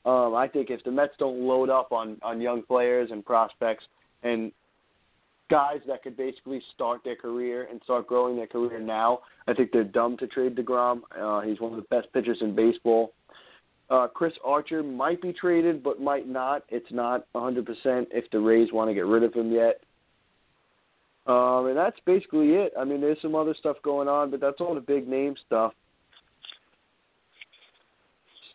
[0.06, 3.84] Um, I think if the Mets don't load up on on young players and prospects
[4.24, 4.52] and
[5.50, 9.72] guys that could basically start their career and start growing their career now, I think
[9.72, 11.02] they're dumb to trade DeGrom.
[11.20, 13.14] Uh, he's one of the best pitchers in baseball.
[13.90, 16.64] Uh, Chris Archer might be traded, but might not.
[16.70, 17.66] It's not 100%
[18.12, 19.82] if the Rays want to get rid of him yet.
[21.26, 22.74] Um, and that's basically it.
[22.80, 25.74] I mean, there's some other stuff going on, but that's all the big name stuff.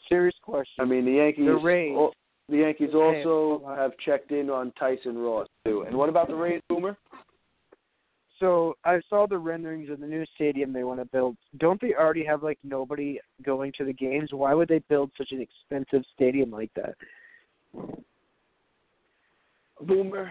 [0.09, 0.75] Serious question.
[0.81, 1.47] I mean, the Yankees.
[1.47, 1.95] The Rays.
[1.97, 2.13] oh,
[2.49, 5.85] the Yankees also have checked in on Tyson Ross too.
[5.87, 6.97] And what about the Rays, Boomer?
[8.45, 11.39] So I saw the renderings of the new stadium they want to build.
[11.57, 14.35] Don't they already have like nobody going to the games?
[14.35, 16.95] Why would they build such an expensive stadium like that?
[19.81, 20.31] Boomer.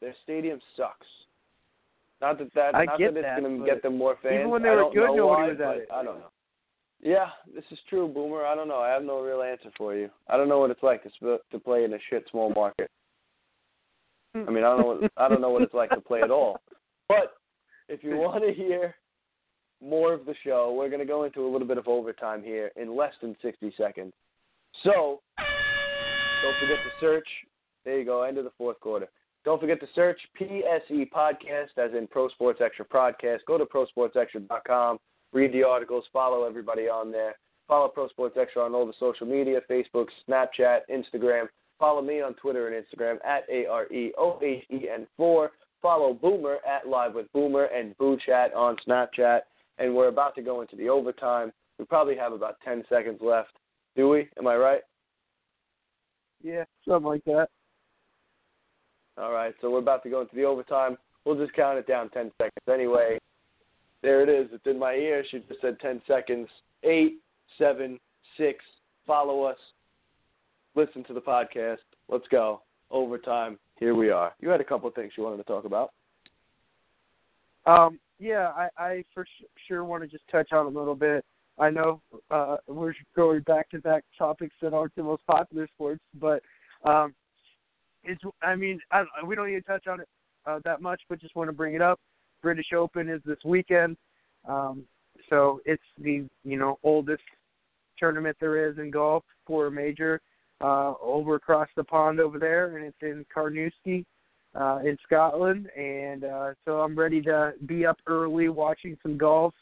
[0.00, 1.06] Their stadium sucks.
[2.20, 4.34] Not that that I not get that it's that, going to get them more fans.
[4.34, 5.88] even when they were good, nobody why, was at it.
[5.94, 6.30] I don't know.
[7.00, 8.44] Yeah, this is true, Boomer.
[8.46, 8.80] I don't know.
[8.80, 10.10] I have no real answer for you.
[10.26, 12.90] I don't know what it's like to sp- to play in a shit small market.
[14.34, 14.86] I mean, I don't know.
[14.86, 16.60] What, I don't know what it's like to play at all.
[17.08, 17.34] But
[17.88, 18.94] if you want to hear
[19.82, 22.70] more of the show, we're going to go into a little bit of overtime here
[22.76, 24.12] in less than 60 seconds.
[24.84, 27.28] So don't forget to search.
[27.84, 28.22] There you go.
[28.22, 29.08] End of the fourth quarter.
[29.44, 33.38] Don't forget to search PSE Podcast, as in Pro Sports Extra Podcast.
[33.46, 34.98] Go to prosportsextra.com,
[35.32, 37.34] read the articles, follow everybody on there.
[37.66, 41.46] Follow Pro Sports Extra on all the social media Facebook, Snapchat, Instagram.
[41.82, 45.50] Follow me on Twitter and Instagram at A R E O H E N 4.
[45.82, 49.40] Follow Boomer at Live with Boomer and Boo Chat on Snapchat.
[49.78, 51.52] And we're about to go into the overtime.
[51.80, 53.50] We probably have about 10 seconds left.
[53.96, 54.28] Do we?
[54.38, 54.82] Am I right?
[56.40, 57.48] Yeah, something like that.
[59.18, 60.96] All right, so we're about to go into the overtime.
[61.24, 62.52] We'll just count it down 10 seconds.
[62.72, 63.18] Anyway,
[64.02, 64.48] there it is.
[64.52, 65.24] It's in my ear.
[65.28, 66.46] She just said 10 seconds.
[66.84, 67.14] Eight,
[67.58, 67.98] seven,
[68.38, 68.64] six.
[69.04, 69.58] Follow us.
[70.74, 71.78] Listen to the podcast.
[72.08, 72.62] Let's go.
[72.90, 73.58] Overtime.
[73.78, 74.34] Here we are.
[74.40, 75.92] You had a couple of things you wanted to talk about.
[77.66, 79.26] Um, yeah, I, I for
[79.66, 81.24] sure want to just touch on a little bit.
[81.58, 86.00] I know uh, we're going back to back topics that aren't the most popular sports,
[86.20, 86.42] but
[86.84, 87.14] um,
[88.04, 88.22] it's.
[88.42, 90.08] I mean, I, we don't need to touch on it
[90.46, 92.00] uh, that much, but just want to bring it up.
[92.42, 93.96] British Open is this weekend,
[94.48, 94.84] um,
[95.28, 97.22] so it's the you know oldest
[97.98, 100.20] tournament there is in golf for a major
[100.62, 104.06] uh, over across the pond over there, and it's in Carnoustie
[104.54, 105.68] uh, in Scotland.
[105.76, 109.52] And uh, so I'm ready to be up early watching some golf,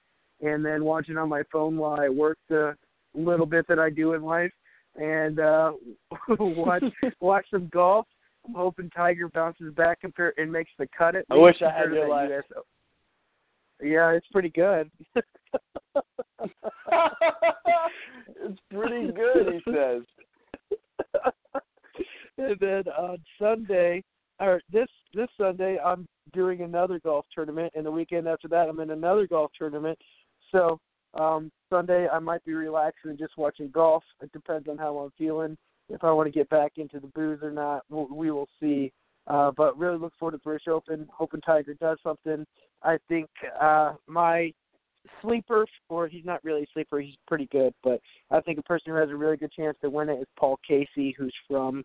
[0.41, 2.77] and then watching on my phone while I work the
[3.15, 4.53] little bit that I do in life,
[4.97, 5.73] and uh,
[6.39, 6.85] watch
[7.21, 8.07] watch some golf.
[8.47, 10.15] I'm hoping Tiger bounces back and
[10.51, 11.15] makes the cut.
[11.15, 12.31] At I wish I had your life.
[12.31, 12.45] US
[13.83, 14.91] Yeah, it's pretty good.
[15.15, 15.27] it's
[18.71, 20.05] pretty good, he says.
[22.39, 24.03] and then on Sunday,
[24.39, 28.81] or this this Sunday, I'm doing another golf tournament, and the weekend after that, I'm
[28.81, 29.99] in another golf tournament.
[30.53, 30.79] So
[31.15, 34.05] um Sunday, I might be relaxing and just watching golf.
[34.23, 35.57] It depends on how I'm feeling.
[35.89, 38.93] If I want to get back into the booze or not, we'll, we will see.
[39.27, 41.09] Uh, but really look forward to the British Open.
[41.13, 42.47] Hoping Tiger does something.
[42.83, 43.29] I think
[43.61, 44.53] uh, my
[45.23, 48.93] sleeper, or he's not really a sleeper, he's pretty good, but I think a person
[48.93, 51.85] who has a really good chance to win it is Paul Casey, who's from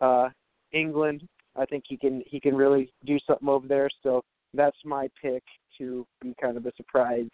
[0.00, 0.28] uh
[0.72, 1.26] England.
[1.56, 3.88] I think he can he can really do something over there.
[4.02, 4.22] So
[4.54, 5.42] that's my pick
[5.78, 7.28] to be kind of a surprise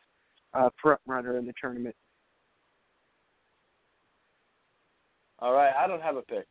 [0.54, 1.96] uh front runner in the tournament.
[5.38, 6.46] All right, I don't have a pick.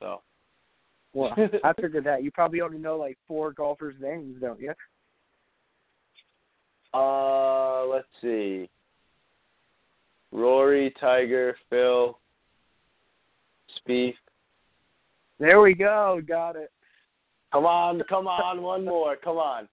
[0.00, 0.22] So
[1.14, 2.22] Well, I figured that.
[2.22, 4.72] You probably only know like four golfers' names, don't you?
[6.94, 8.68] Uh, let's see.
[10.32, 12.18] Rory, Tiger, Phil,
[13.78, 14.14] Spieth.
[15.38, 16.20] There we go.
[16.26, 16.70] Got it.
[17.52, 19.16] Come on, come on, one more.
[19.16, 19.68] Come on.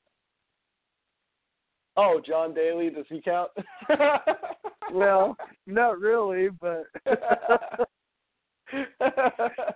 [1.97, 3.51] Oh, John Daly, does he count?
[4.93, 5.35] Well,
[5.67, 6.85] not really, but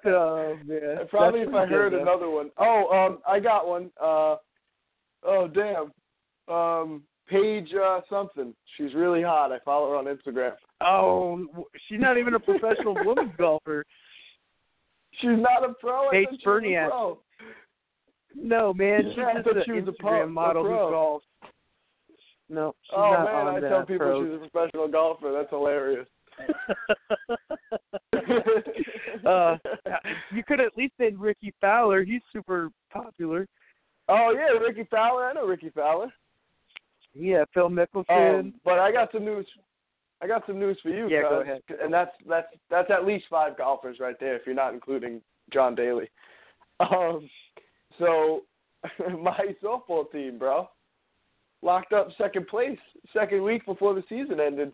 [0.06, 0.98] oh man.
[1.10, 2.52] Probably That's if I heard another one.
[2.58, 3.90] Oh, um, I got one.
[4.02, 4.36] Uh,
[5.24, 5.92] oh damn.
[6.54, 8.54] Um, Paige uh, something.
[8.78, 9.52] She's really hot.
[9.52, 10.54] I follow her on Instagram.
[10.82, 11.46] Oh,
[11.88, 13.86] she's not even a professional women's golfer.
[15.20, 16.10] She's not a pro.
[16.10, 17.18] Paige thought she was a Berniak.
[18.36, 21.22] No, man, she's Yeah, just an she was a Instagram pro- a model who golfs.
[22.52, 24.26] No, she's Oh not man, on I tell people pro.
[24.26, 25.32] she's a professional golfer.
[25.32, 26.08] That's hilarious.
[29.26, 29.58] uh,
[30.34, 32.04] you could at least say Rickie Fowler.
[32.04, 33.48] He's super popular.
[34.08, 35.26] oh yeah, Rickie Fowler.
[35.26, 36.12] I know Rickie Fowler.
[37.14, 38.40] Yeah, Phil Mickelson.
[38.40, 39.48] Um, but I got some news.
[40.22, 41.10] I got some news for you.
[41.10, 41.62] Yeah, go ahead.
[41.82, 45.22] And that's that's that's at least five golfers right there, if you're not including
[45.54, 46.10] John Daly.
[46.82, 47.30] Um,
[47.98, 48.44] so
[49.22, 50.70] my softball team, bro,
[51.62, 52.80] locked up second place,
[53.12, 54.72] second week before the season ended.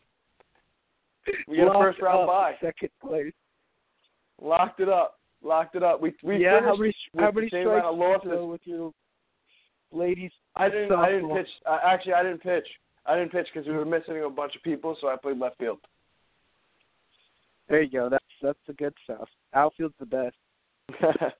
[1.48, 2.54] We got a first round bye.
[2.62, 3.34] Second place.
[4.40, 5.20] Locked it up.
[5.44, 6.00] Locked it up.
[6.00, 8.30] We we yeah, how finished many with how the many same strikes amount of you
[8.30, 8.52] losses.
[8.52, 8.94] with your
[9.96, 10.32] ladies?
[10.56, 10.92] I didn't.
[10.92, 11.48] I didn't pitch.
[11.66, 12.68] Uh, actually, I didn't pitch.
[13.06, 15.58] I didn't pitch because we were missing a bunch of people, so I played left
[15.58, 15.80] field.
[17.70, 18.10] There you go.
[18.10, 19.28] That's that's the good stuff.
[19.54, 20.36] Outfield's the best.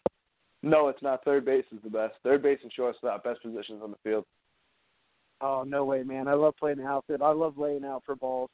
[0.64, 1.24] no, it's not.
[1.24, 2.16] Third base is the best.
[2.24, 4.26] Third base and shortstop, best positions on the field.
[5.42, 6.28] Oh no way, man!
[6.28, 7.22] I love playing the outfield.
[7.22, 8.50] I love laying out for balls.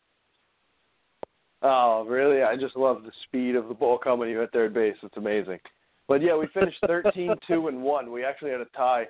[1.64, 2.42] Oh, really?
[2.42, 4.96] I just love the speed of the ball coming to you at third base.
[5.04, 5.60] It's amazing.
[6.08, 8.12] But yeah, we finished thirteen two and one.
[8.12, 9.06] We actually had a tie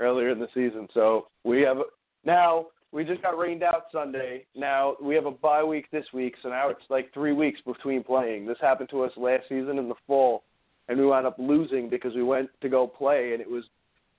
[0.00, 1.78] earlier in the season, so we have
[2.24, 2.66] now.
[2.92, 4.44] We just got rained out Sunday.
[4.54, 8.04] Now we have a bye week this week, so now it's like three weeks between
[8.04, 8.44] playing.
[8.46, 10.42] This happened to us last season in the fall,
[10.88, 13.64] and we wound up losing because we went to go play, and it was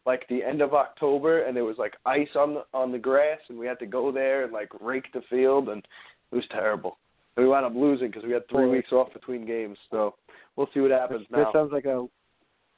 [0.05, 3.39] like the end of October, and there was like ice on the on the grass,
[3.47, 5.85] and we had to go there and like rake the field, and
[6.31, 6.97] it was terrible.
[7.35, 9.77] And we wound up losing because we had three weeks off between games.
[9.91, 10.15] So
[10.55, 11.51] we'll see what happens That now.
[11.53, 12.05] sounds like a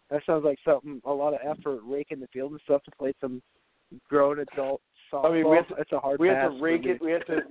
[0.09, 3.13] that sounds like something a lot of effort raking the field and stuff to play
[3.21, 3.41] some
[4.09, 5.25] grown adult softball.
[5.25, 7.01] I mean, we had to- That's a hard we pass to rake it.
[7.01, 7.41] We had to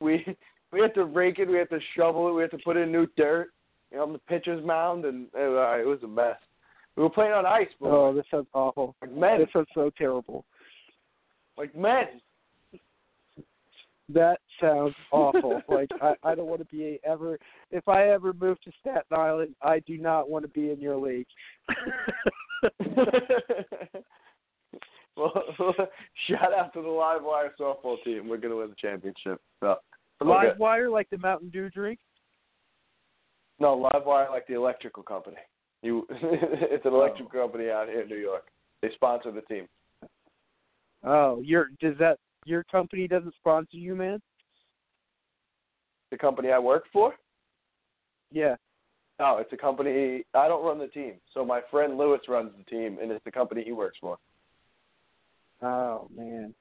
[0.00, 0.24] we
[0.72, 1.48] we had to rake it.
[1.48, 2.32] We had to shovel it.
[2.32, 3.48] We had to put in new dirt
[3.90, 6.36] you know, on the pitcher's mound, and it, uh, it was a mess.
[6.96, 8.94] We were playing on ice, but Oh, this sounds awful.
[9.00, 10.44] like men, This sounds so terrible.
[11.56, 12.20] like men.
[14.12, 15.60] That sounds awful.
[15.68, 17.38] like I, I don't want to be ever.
[17.70, 20.96] If I ever move to Staten Island, I do not want to be in your
[20.96, 21.26] league.
[25.16, 25.42] well,
[26.28, 28.28] shout out to the Live Wire softball team.
[28.28, 29.40] We're gonna win the championship.
[29.60, 29.76] So,
[30.20, 30.58] Live okay.
[30.58, 31.98] wire like the Mountain Dew drink.
[33.60, 35.36] No, Live Wire like the electrical company.
[35.82, 37.40] You, it's an electric oh.
[37.42, 38.46] company out here in New York.
[38.82, 39.68] They sponsor the team.
[41.04, 44.20] Oh, your does that your company doesn't sponsor you, man?
[46.10, 47.14] The company I work for?
[48.32, 48.56] Yeah.
[49.18, 50.24] No, it's a company.
[50.34, 51.14] I don't run the team.
[51.34, 54.16] So my friend Lewis runs the team, and it's the company he works for.
[55.60, 56.54] Oh man.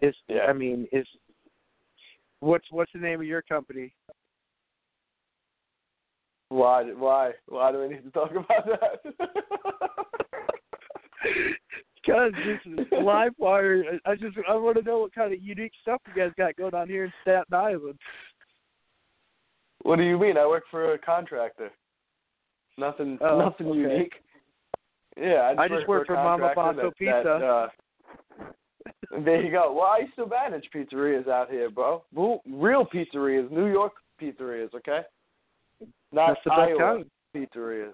[0.00, 0.46] Is Yeah.
[0.48, 1.06] I mean is
[2.40, 3.94] what's what's the name of your company?
[6.48, 6.84] Why?
[6.92, 7.32] Why?
[7.46, 9.28] Why do we need to talk about that?
[12.06, 13.82] Because this is live wire.
[14.04, 16.74] I just I want to know what kind of unique stuff you guys got going
[16.74, 17.98] on here in Staten Island.
[19.82, 20.38] what do you mean?
[20.38, 21.70] I work for a contractor.
[22.78, 23.18] Nothing.
[23.20, 23.78] Oh, nothing okay.
[23.78, 24.12] unique.
[25.16, 27.38] Yeah, I just, I just work for, for a Mama contractor Basso that- Pizza.
[28.38, 28.48] that,
[29.18, 29.72] uh, there you go.
[29.72, 32.04] Well, I used to manage pizzerias out here, bro.
[32.14, 35.00] Real- pizzerias, New York pizzerias, okay?
[36.12, 37.04] Not That's the best Iowa kind.
[37.34, 37.92] pizzerias.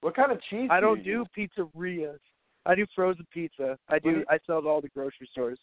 [0.00, 0.68] What kind of cheese?
[0.70, 2.18] I do don't you do pizzerias.
[2.66, 3.78] I do frozen pizza.
[3.88, 4.24] I do.
[4.28, 5.58] I sell to all the grocery stores.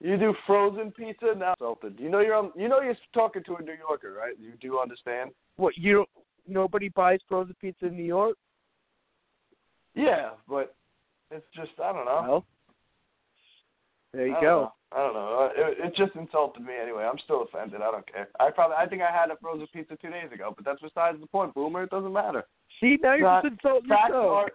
[0.00, 1.52] You do frozen pizza now.
[1.52, 1.94] Insulted.
[2.00, 4.34] You know you're on, you know you're talking to a New Yorker, right?
[4.40, 5.30] You do understand?
[5.56, 6.08] What you don't?
[6.48, 8.36] Nobody buys frozen pizza in New York.
[9.94, 10.74] Yeah, but
[11.30, 12.22] it's just I don't know.
[12.28, 12.44] Well,
[14.12, 14.46] there you I go.
[14.62, 14.72] know.
[14.90, 15.50] I don't know.
[15.56, 17.04] Uh, It, it just insulted me anyway.
[17.04, 17.80] I'm still offended.
[17.80, 18.28] I don't care.
[18.40, 21.18] I probably I think I had a frozen pizza two days ago, but that's besides
[21.20, 21.84] the point, Boomer.
[21.84, 22.44] It doesn't matter.
[22.80, 24.26] See, now you're Not- just insulting Facts yourself.
[24.32, 24.50] are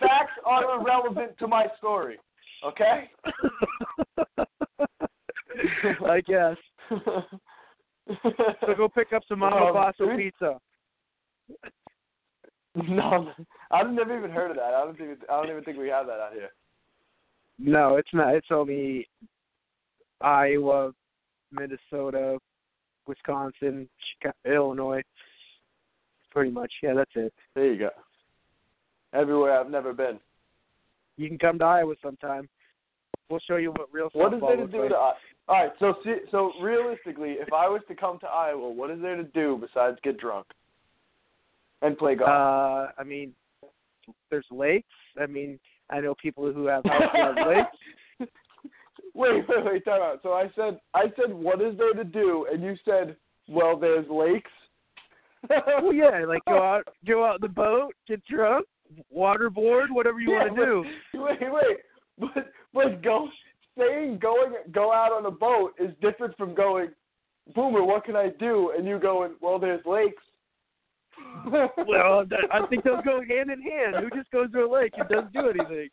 [0.00, 2.18] facts are irrelevant to my story.
[2.64, 3.10] Okay.
[6.08, 6.56] I guess.
[6.88, 10.58] So go pick up some Mama Um, pizza.
[12.74, 13.30] No,
[13.70, 14.74] I've never even heard of that.
[14.74, 16.50] I don't even I don't even think we have that out here.
[17.58, 18.34] No, it's not.
[18.34, 19.06] It's only
[20.20, 20.92] Iowa,
[21.50, 22.38] Minnesota,
[23.06, 25.02] Wisconsin, Chicago, Illinois.
[26.30, 26.72] Pretty much.
[26.82, 27.32] Yeah, that's it.
[27.54, 27.90] There you go.
[29.12, 30.18] Everywhere I've never been.
[31.16, 32.48] You can come to Iowa sometime.
[33.28, 34.40] We'll show you what real stuff is.
[34.42, 34.90] What is there to do like.
[34.90, 35.16] to All
[35.48, 39.16] right, so see, so realistically, if I was to come to Iowa, what is there
[39.16, 40.46] to do besides get drunk
[41.80, 42.28] and play golf?
[42.28, 43.32] Uh, I mean,
[44.30, 44.88] there's lakes.
[45.20, 45.58] I mean,
[45.90, 47.76] I know people who have houses on lakes.
[49.14, 50.20] wait, wait, wait, time out.
[50.22, 52.46] So I said, I said, what is there to do?
[52.52, 53.16] And you said,
[53.48, 54.50] well, there's lakes.
[55.48, 58.64] Well, yeah, like go out, go out in the boat, get drunk,
[59.14, 60.84] waterboard, whatever you Yeah, want to do.
[61.22, 61.76] Wait, wait,
[62.18, 63.28] but but go
[63.78, 66.88] saying going go out on a boat is different from going,
[67.54, 68.72] Boomer, what can I do?
[68.76, 70.22] And you going, well, there's lakes.
[71.86, 73.96] Well, that- I think those go hand in hand.
[74.02, 75.88] Who just goes to a lake and doesn't do anything?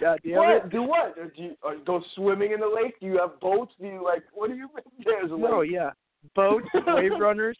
[0.00, 0.56] God damn what?
[0.64, 0.70] it.
[0.70, 1.14] Do what?
[1.36, 2.98] Do you uh, go swimming in the lake?
[3.00, 3.72] Do you have boats?
[3.80, 4.22] Do you like?
[4.32, 4.84] What do you mean?
[5.04, 5.70] There's a No, lake.
[5.72, 5.90] yeah,
[6.34, 7.56] boats, wave runners.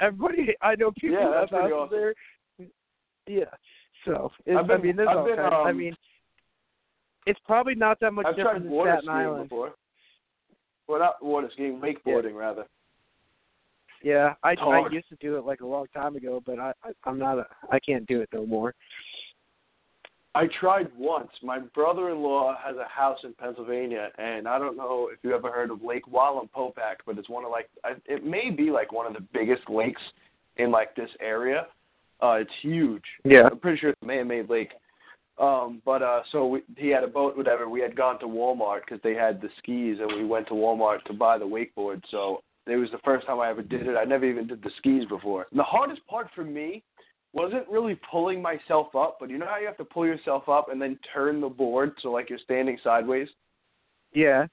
[0.00, 1.88] Everybody, I know people Yeah, have houses awesome.
[1.90, 2.14] there.
[3.28, 3.44] Yeah,
[4.04, 5.54] so it's, been- I mean, there's I've all been, kinds.
[5.54, 5.96] I um, mean,
[7.26, 9.48] it's probably not that much I've different than water Staten Island.
[9.48, 9.74] before.
[10.86, 12.64] Well, not water skiing, wakeboarding rather.
[14.02, 16.90] Yeah, I I used to do it like a long time ago, but I, I
[17.04, 18.74] I'm not a I can't do it no more.
[20.34, 21.30] I tried once.
[21.42, 25.70] My brother-in-law has a house in Pennsylvania, and I don't know if you ever heard
[25.70, 27.68] of Lake Wallenpaupack, but it's one of like
[28.06, 30.02] it may be like one of the biggest lakes
[30.56, 31.66] in like this area.
[32.20, 33.04] Uh, it's huge.
[33.24, 33.48] Yeah.
[33.50, 34.72] I'm pretty sure it's a man-made lake.
[35.38, 37.68] Um, but uh, so we, he had a boat, whatever.
[37.68, 41.04] We had gone to Walmart because they had the skis, and we went to Walmart
[41.04, 42.02] to buy the wakeboard.
[42.10, 43.96] So it was the first time I ever did it.
[43.96, 45.46] I never even did the skis before.
[45.50, 46.82] And the hardest part for me
[47.32, 50.72] wasn't really pulling myself up, but you know how you have to pull yourself up
[50.72, 53.28] and then turn the board so like you're standing sideways.
[54.12, 54.46] Yeah.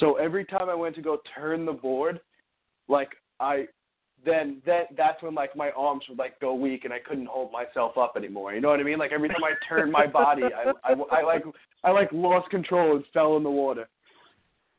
[0.00, 2.20] So every time I went to go turn the board,
[2.88, 3.66] like I
[4.24, 7.52] then that that's when like my arms would like go weak and I couldn't hold
[7.52, 8.52] myself up anymore.
[8.52, 8.98] You know what I mean?
[8.98, 11.44] Like every time I turned my body, I, I, I like
[11.84, 13.88] I like lost control and fell in the water.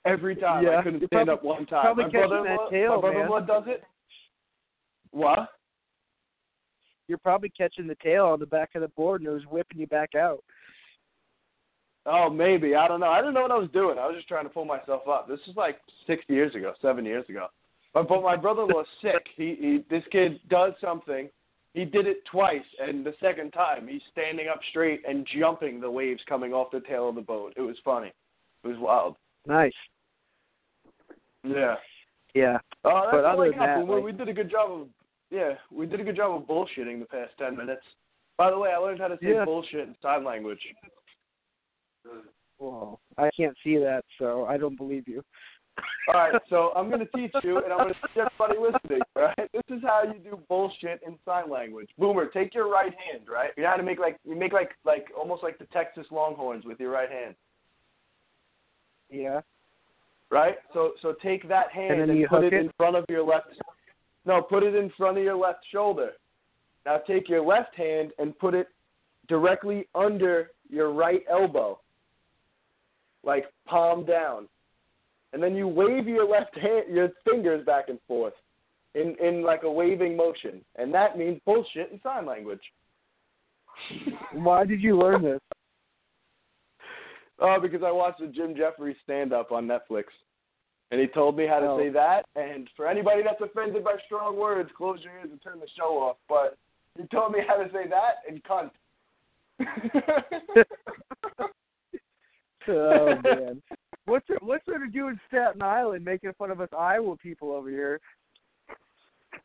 [0.06, 0.78] Every time Yeah.
[0.80, 1.82] I couldn't You're stand probably- up one time.
[1.84, 3.84] probably my catching that tail, my brother-in-law does it.
[5.12, 5.50] What?
[7.08, 9.80] You're probably catching the tail on the back of the board and it was whipping
[9.80, 10.44] you back out.
[12.06, 12.76] Oh, maybe.
[12.76, 13.08] I don't know.
[13.10, 13.98] I didn't know what I was doing.
[14.00, 15.28] I was just trying to pull myself up.
[15.28, 17.48] This is like six years ago, seven years ago.
[17.94, 19.26] But, but my brother-in-law's sick.
[19.36, 21.30] He, he, this kid does something.
[21.74, 25.90] He did it twice, and the second time, he's standing up straight and jumping the
[25.90, 27.54] waves coming off the tail of the boat.
[27.56, 28.12] It was funny.
[28.64, 29.16] It was wild.
[29.48, 29.72] Nice.
[31.44, 31.76] Yeah.
[32.34, 32.58] Yeah.
[32.84, 34.88] Uh, that's But other than that, like- we did a good job of
[35.32, 37.84] yeah, we did a good job of bullshitting the past ten minutes.
[38.36, 39.46] By the way, I learned how to say Yeah.
[39.46, 40.60] bullshit in sign language.
[42.58, 45.24] Well, I can't see that, so I don't believe you.
[46.08, 49.02] All right, so I'm going to teach you, and I'm going to teach everybody listening.
[49.16, 51.90] Right, this is how you do bullshit in sign language.
[51.98, 53.28] Boomer, take your right hand.
[53.32, 56.06] Right, you know how to make like you make like like almost like the Texas
[56.12, 57.36] Longhorns with your right hand.
[59.12, 59.42] Yeah.
[60.30, 60.56] right?
[60.74, 62.60] So so take that hand And and, put it, it?
[62.62, 63.48] in front of your left.
[64.26, 66.12] No, put it in front of your left shoulder.
[66.86, 68.68] Now take your left hand and put it
[69.28, 71.80] directly under your right elbow,
[73.24, 74.48] like palm down,
[75.34, 78.34] and then you wave your left hand, your fingers back and forth,
[78.96, 82.62] in in like a waving motion, and that means bullshit in sign language.
[84.34, 85.40] Why did you learn this?
[87.42, 90.04] Oh, because I watched the Jim Jefferies stand up on Netflix.
[90.92, 91.78] And he told me how to Oh.
[91.80, 92.26] say that.
[92.36, 96.00] And for anybody that's offended by strong words, close your ears and turn the show
[96.00, 96.18] off.
[96.28, 96.58] But
[96.98, 98.72] he told me how to say that and cunt.
[102.68, 103.62] oh man,
[104.10, 107.52] what's it, what's there to do in Staten Island making fun of us Iowa people
[107.52, 108.00] over here?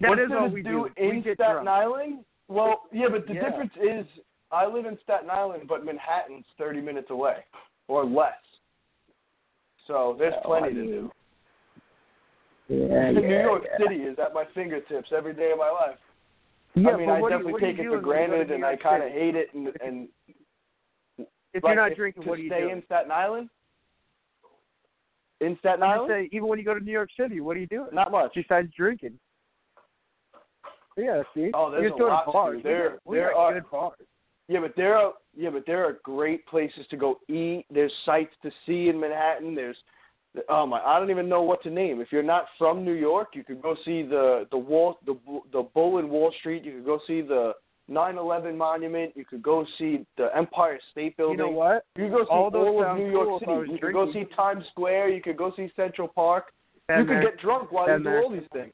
[0.00, 1.68] That What's is there all to we do We in get Staten drunk.
[1.68, 2.24] Island?
[2.48, 3.48] Well, yeah, but the Yeah.
[3.48, 4.06] difference is
[4.50, 7.44] I live in Staten Island, but Manhattan's 30 minutes away
[7.88, 8.32] or less.
[9.86, 11.12] So there's Well, plenty I to do.
[12.68, 13.76] Yeah, New yeah, York yeah.
[13.78, 15.98] City is at my fingertips every day of my life.
[16.74, 18.50] Yeah, I mean, I do definitely you take it for when you go to granted,
[18.50, 19.52] and I kind of hate it.
[19.54, 20.08] And, and
[21.52, 22.68] If like, you're not if- drinking, to what do you stay do?
[22.70, 23.50] in Staten Island?
[25.44, 26.10] In Staten Island?
[26.10, 27.88] say, even when you go to New York City, what are you doing?
[27.92, 28.32] Not much.
[28.34, 29.18] besides drinking.
[30.96, 31.50] Yeah, see.
[31.54, 32.58] Oh, there's You're a lot bars.
[32.58, 32.62] Do.
[32.62, 33.98] There, we there are good bars.
[34.48, 37.64] Yeah, but there are yeah, but there are great places to go eat.
[37.70, 39.54] There's sights to see in Manhattan.
[39.54, 39.76] There's
[40.48, 42.00] oh my, I don't even know what to name.
[42.00, 45.18] If you're not from New York, you could go see the the wall the
[45.52, 46.64] the bull in Wall Street.
[46.64, 47.54] You could go see the
[47.90, 49.12] 9/11 monument.
[49.16, 51.38] You could go see the Empire State Building.
[51.38, 51.84] You know what?
[51.96, 53.72] You could go see All those all of New York cool City.
[53.72, 54.24] You could go see.
[54.36, 55.10] Times Square.
[55.10, 56.52] You could go see Central Park.
[56.88, 58.72] You could get drunk while you do all these things.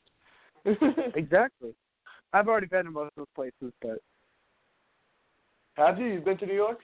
[1.14, 1.74] Exactly.
[2.32, 3.98] I've already been to most of those places, but
[5.74, 6.06] Have you?
[6.06, 6.80] You've been to New York?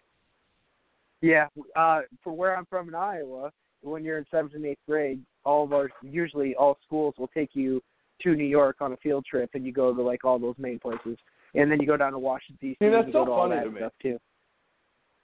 [1.21, 1.47] yeah,
[1.77, 3.51] uh, for where I'm from in Iowa,
[3.83, 7.51] when you're in seventh and eighth grade, all of our usually all schools will take
[7.55, 7.83] you
[8.23, 10.79] to New York on a field trip, and you go to like all those main
[10.79, 11.19] places,
[11.55, 12.77] and then you go down to Washington D.C.
[12.85, 13.79] See, that's and you go so to all funny that to me.
[13.79, 14.19] stuff too.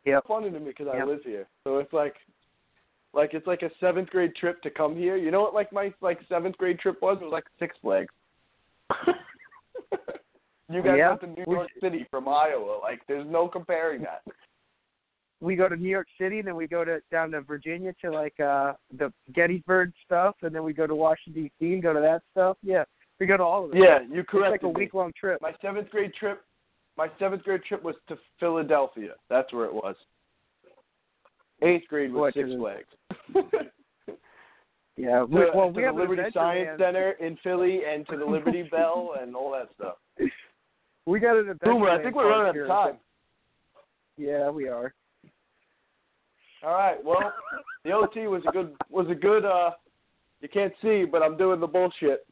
[0.05, 0.25] Yep.
[0.27, 1.07] funny to me because I Yep.
[1.07, 1.47] live here.
[1.65, 2.17] So it's like,
[3.15, 5.17] like it's like a seventh grade trip to come here.
[5.17, 5.55] You know what?
[5.55, 7.19] Like my like seventh grade trip was.
[7.21, 8.13] It was like Six Flags.
[10.71, 11.09] you guys Yeah.
[11.11, 12.79] went to New We- York City from Iowa.
[12.81, 14.23] Like, there's no comparing that.
[15.41, 18.11] we go to New York City, and then we go to down to Virginia to
[18.11, 21.75] like uh the Gettysburg stuff, and then we go to Washington D.C.
[21.75, 22.57] and go to that stuff.
[22.63, 22.85] Yeah,
[23.23, 23.77] we go to all of it.
[23.77, 25.41] Yeah, you it's corrected like a week long trip.
[25.41, 26.43] My seventh grade trip.
[26.97, 29.13] My seventh grade trip was to Philadelphia.
[29.31, 29.95] That's where it was.
[31.63, 32.89] Eighth grade was Six to Flags.
[34.97, 36.79] Yeah, to, we, well, to we the have an Liberty Science van.
[36.79, 39.95] Center in Philly and to the Liberty Bell and all that stuff.
[41.07, 42.99] We got an adventure Boomer, I think we're running out of time.
[44.19, 44.93] Yeah, we are.
[46.63, 47.03] All right.
[47.03, 47.33] Well,
[47.85, 49.45] the OT was a good was a good.
[49.47, 49.71] uh
[50.43, 52.27] You can't see, but I'm doing the bullshit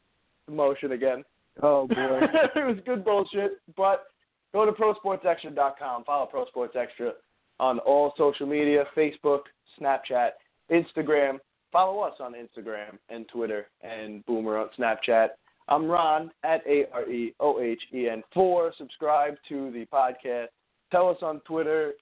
[0.51, 1.23] motion again.
[1.61, 1.95] Oh boy.
[2.55, 3.53] it was good bullshit.
[3.75, 4.05] But
[4.53, 6.03] go to prosportsextra.com.
[6.03, 7.13] Follow Pro Sports Extra
[7.59, 9.41] on all social media: Facebook,
[9.79, 10.31] Snapchat,
[10.71, 11.37] Instagram.
[11.71, 15.29] Follow us on Instagram and Twitter, and Boomer on Snapchat.
[15.67, 18.73] I'm Ron at A R E O H E N four.
[18.77, 20.47] Subscribe to the podcast.
[20.91, 21.93] Tell us on Twitter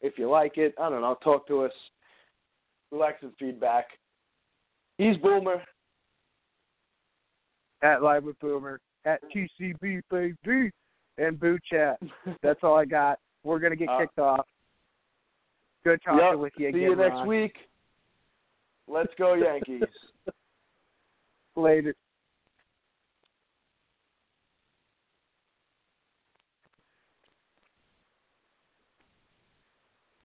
[0.00, 0.74] if you like it.
[0.80, 1.16] I don't know.
[1.22, 1.72] Talk to us.
[2.90, 3.86] We like some feedback.
[4.98, 5.62] He's Boomer.
[7.82, 10.70] At Live with Boomer, at TCB baby,
[11.18, 11.98] and Boo Chat.
[12.42, 13.18] That's all I got.
[13.44, 14.46] We're gonna get Uh, kicked off.
[15.84, 16.38] Good talking Yep.
[16.38, 16.80] with you See again.
[16.82, 17.26] you next Ron.
[17.26, 17.56] week.
[18.86, 19.82] Let's go Yankees.
[21.56, 21.94] Later.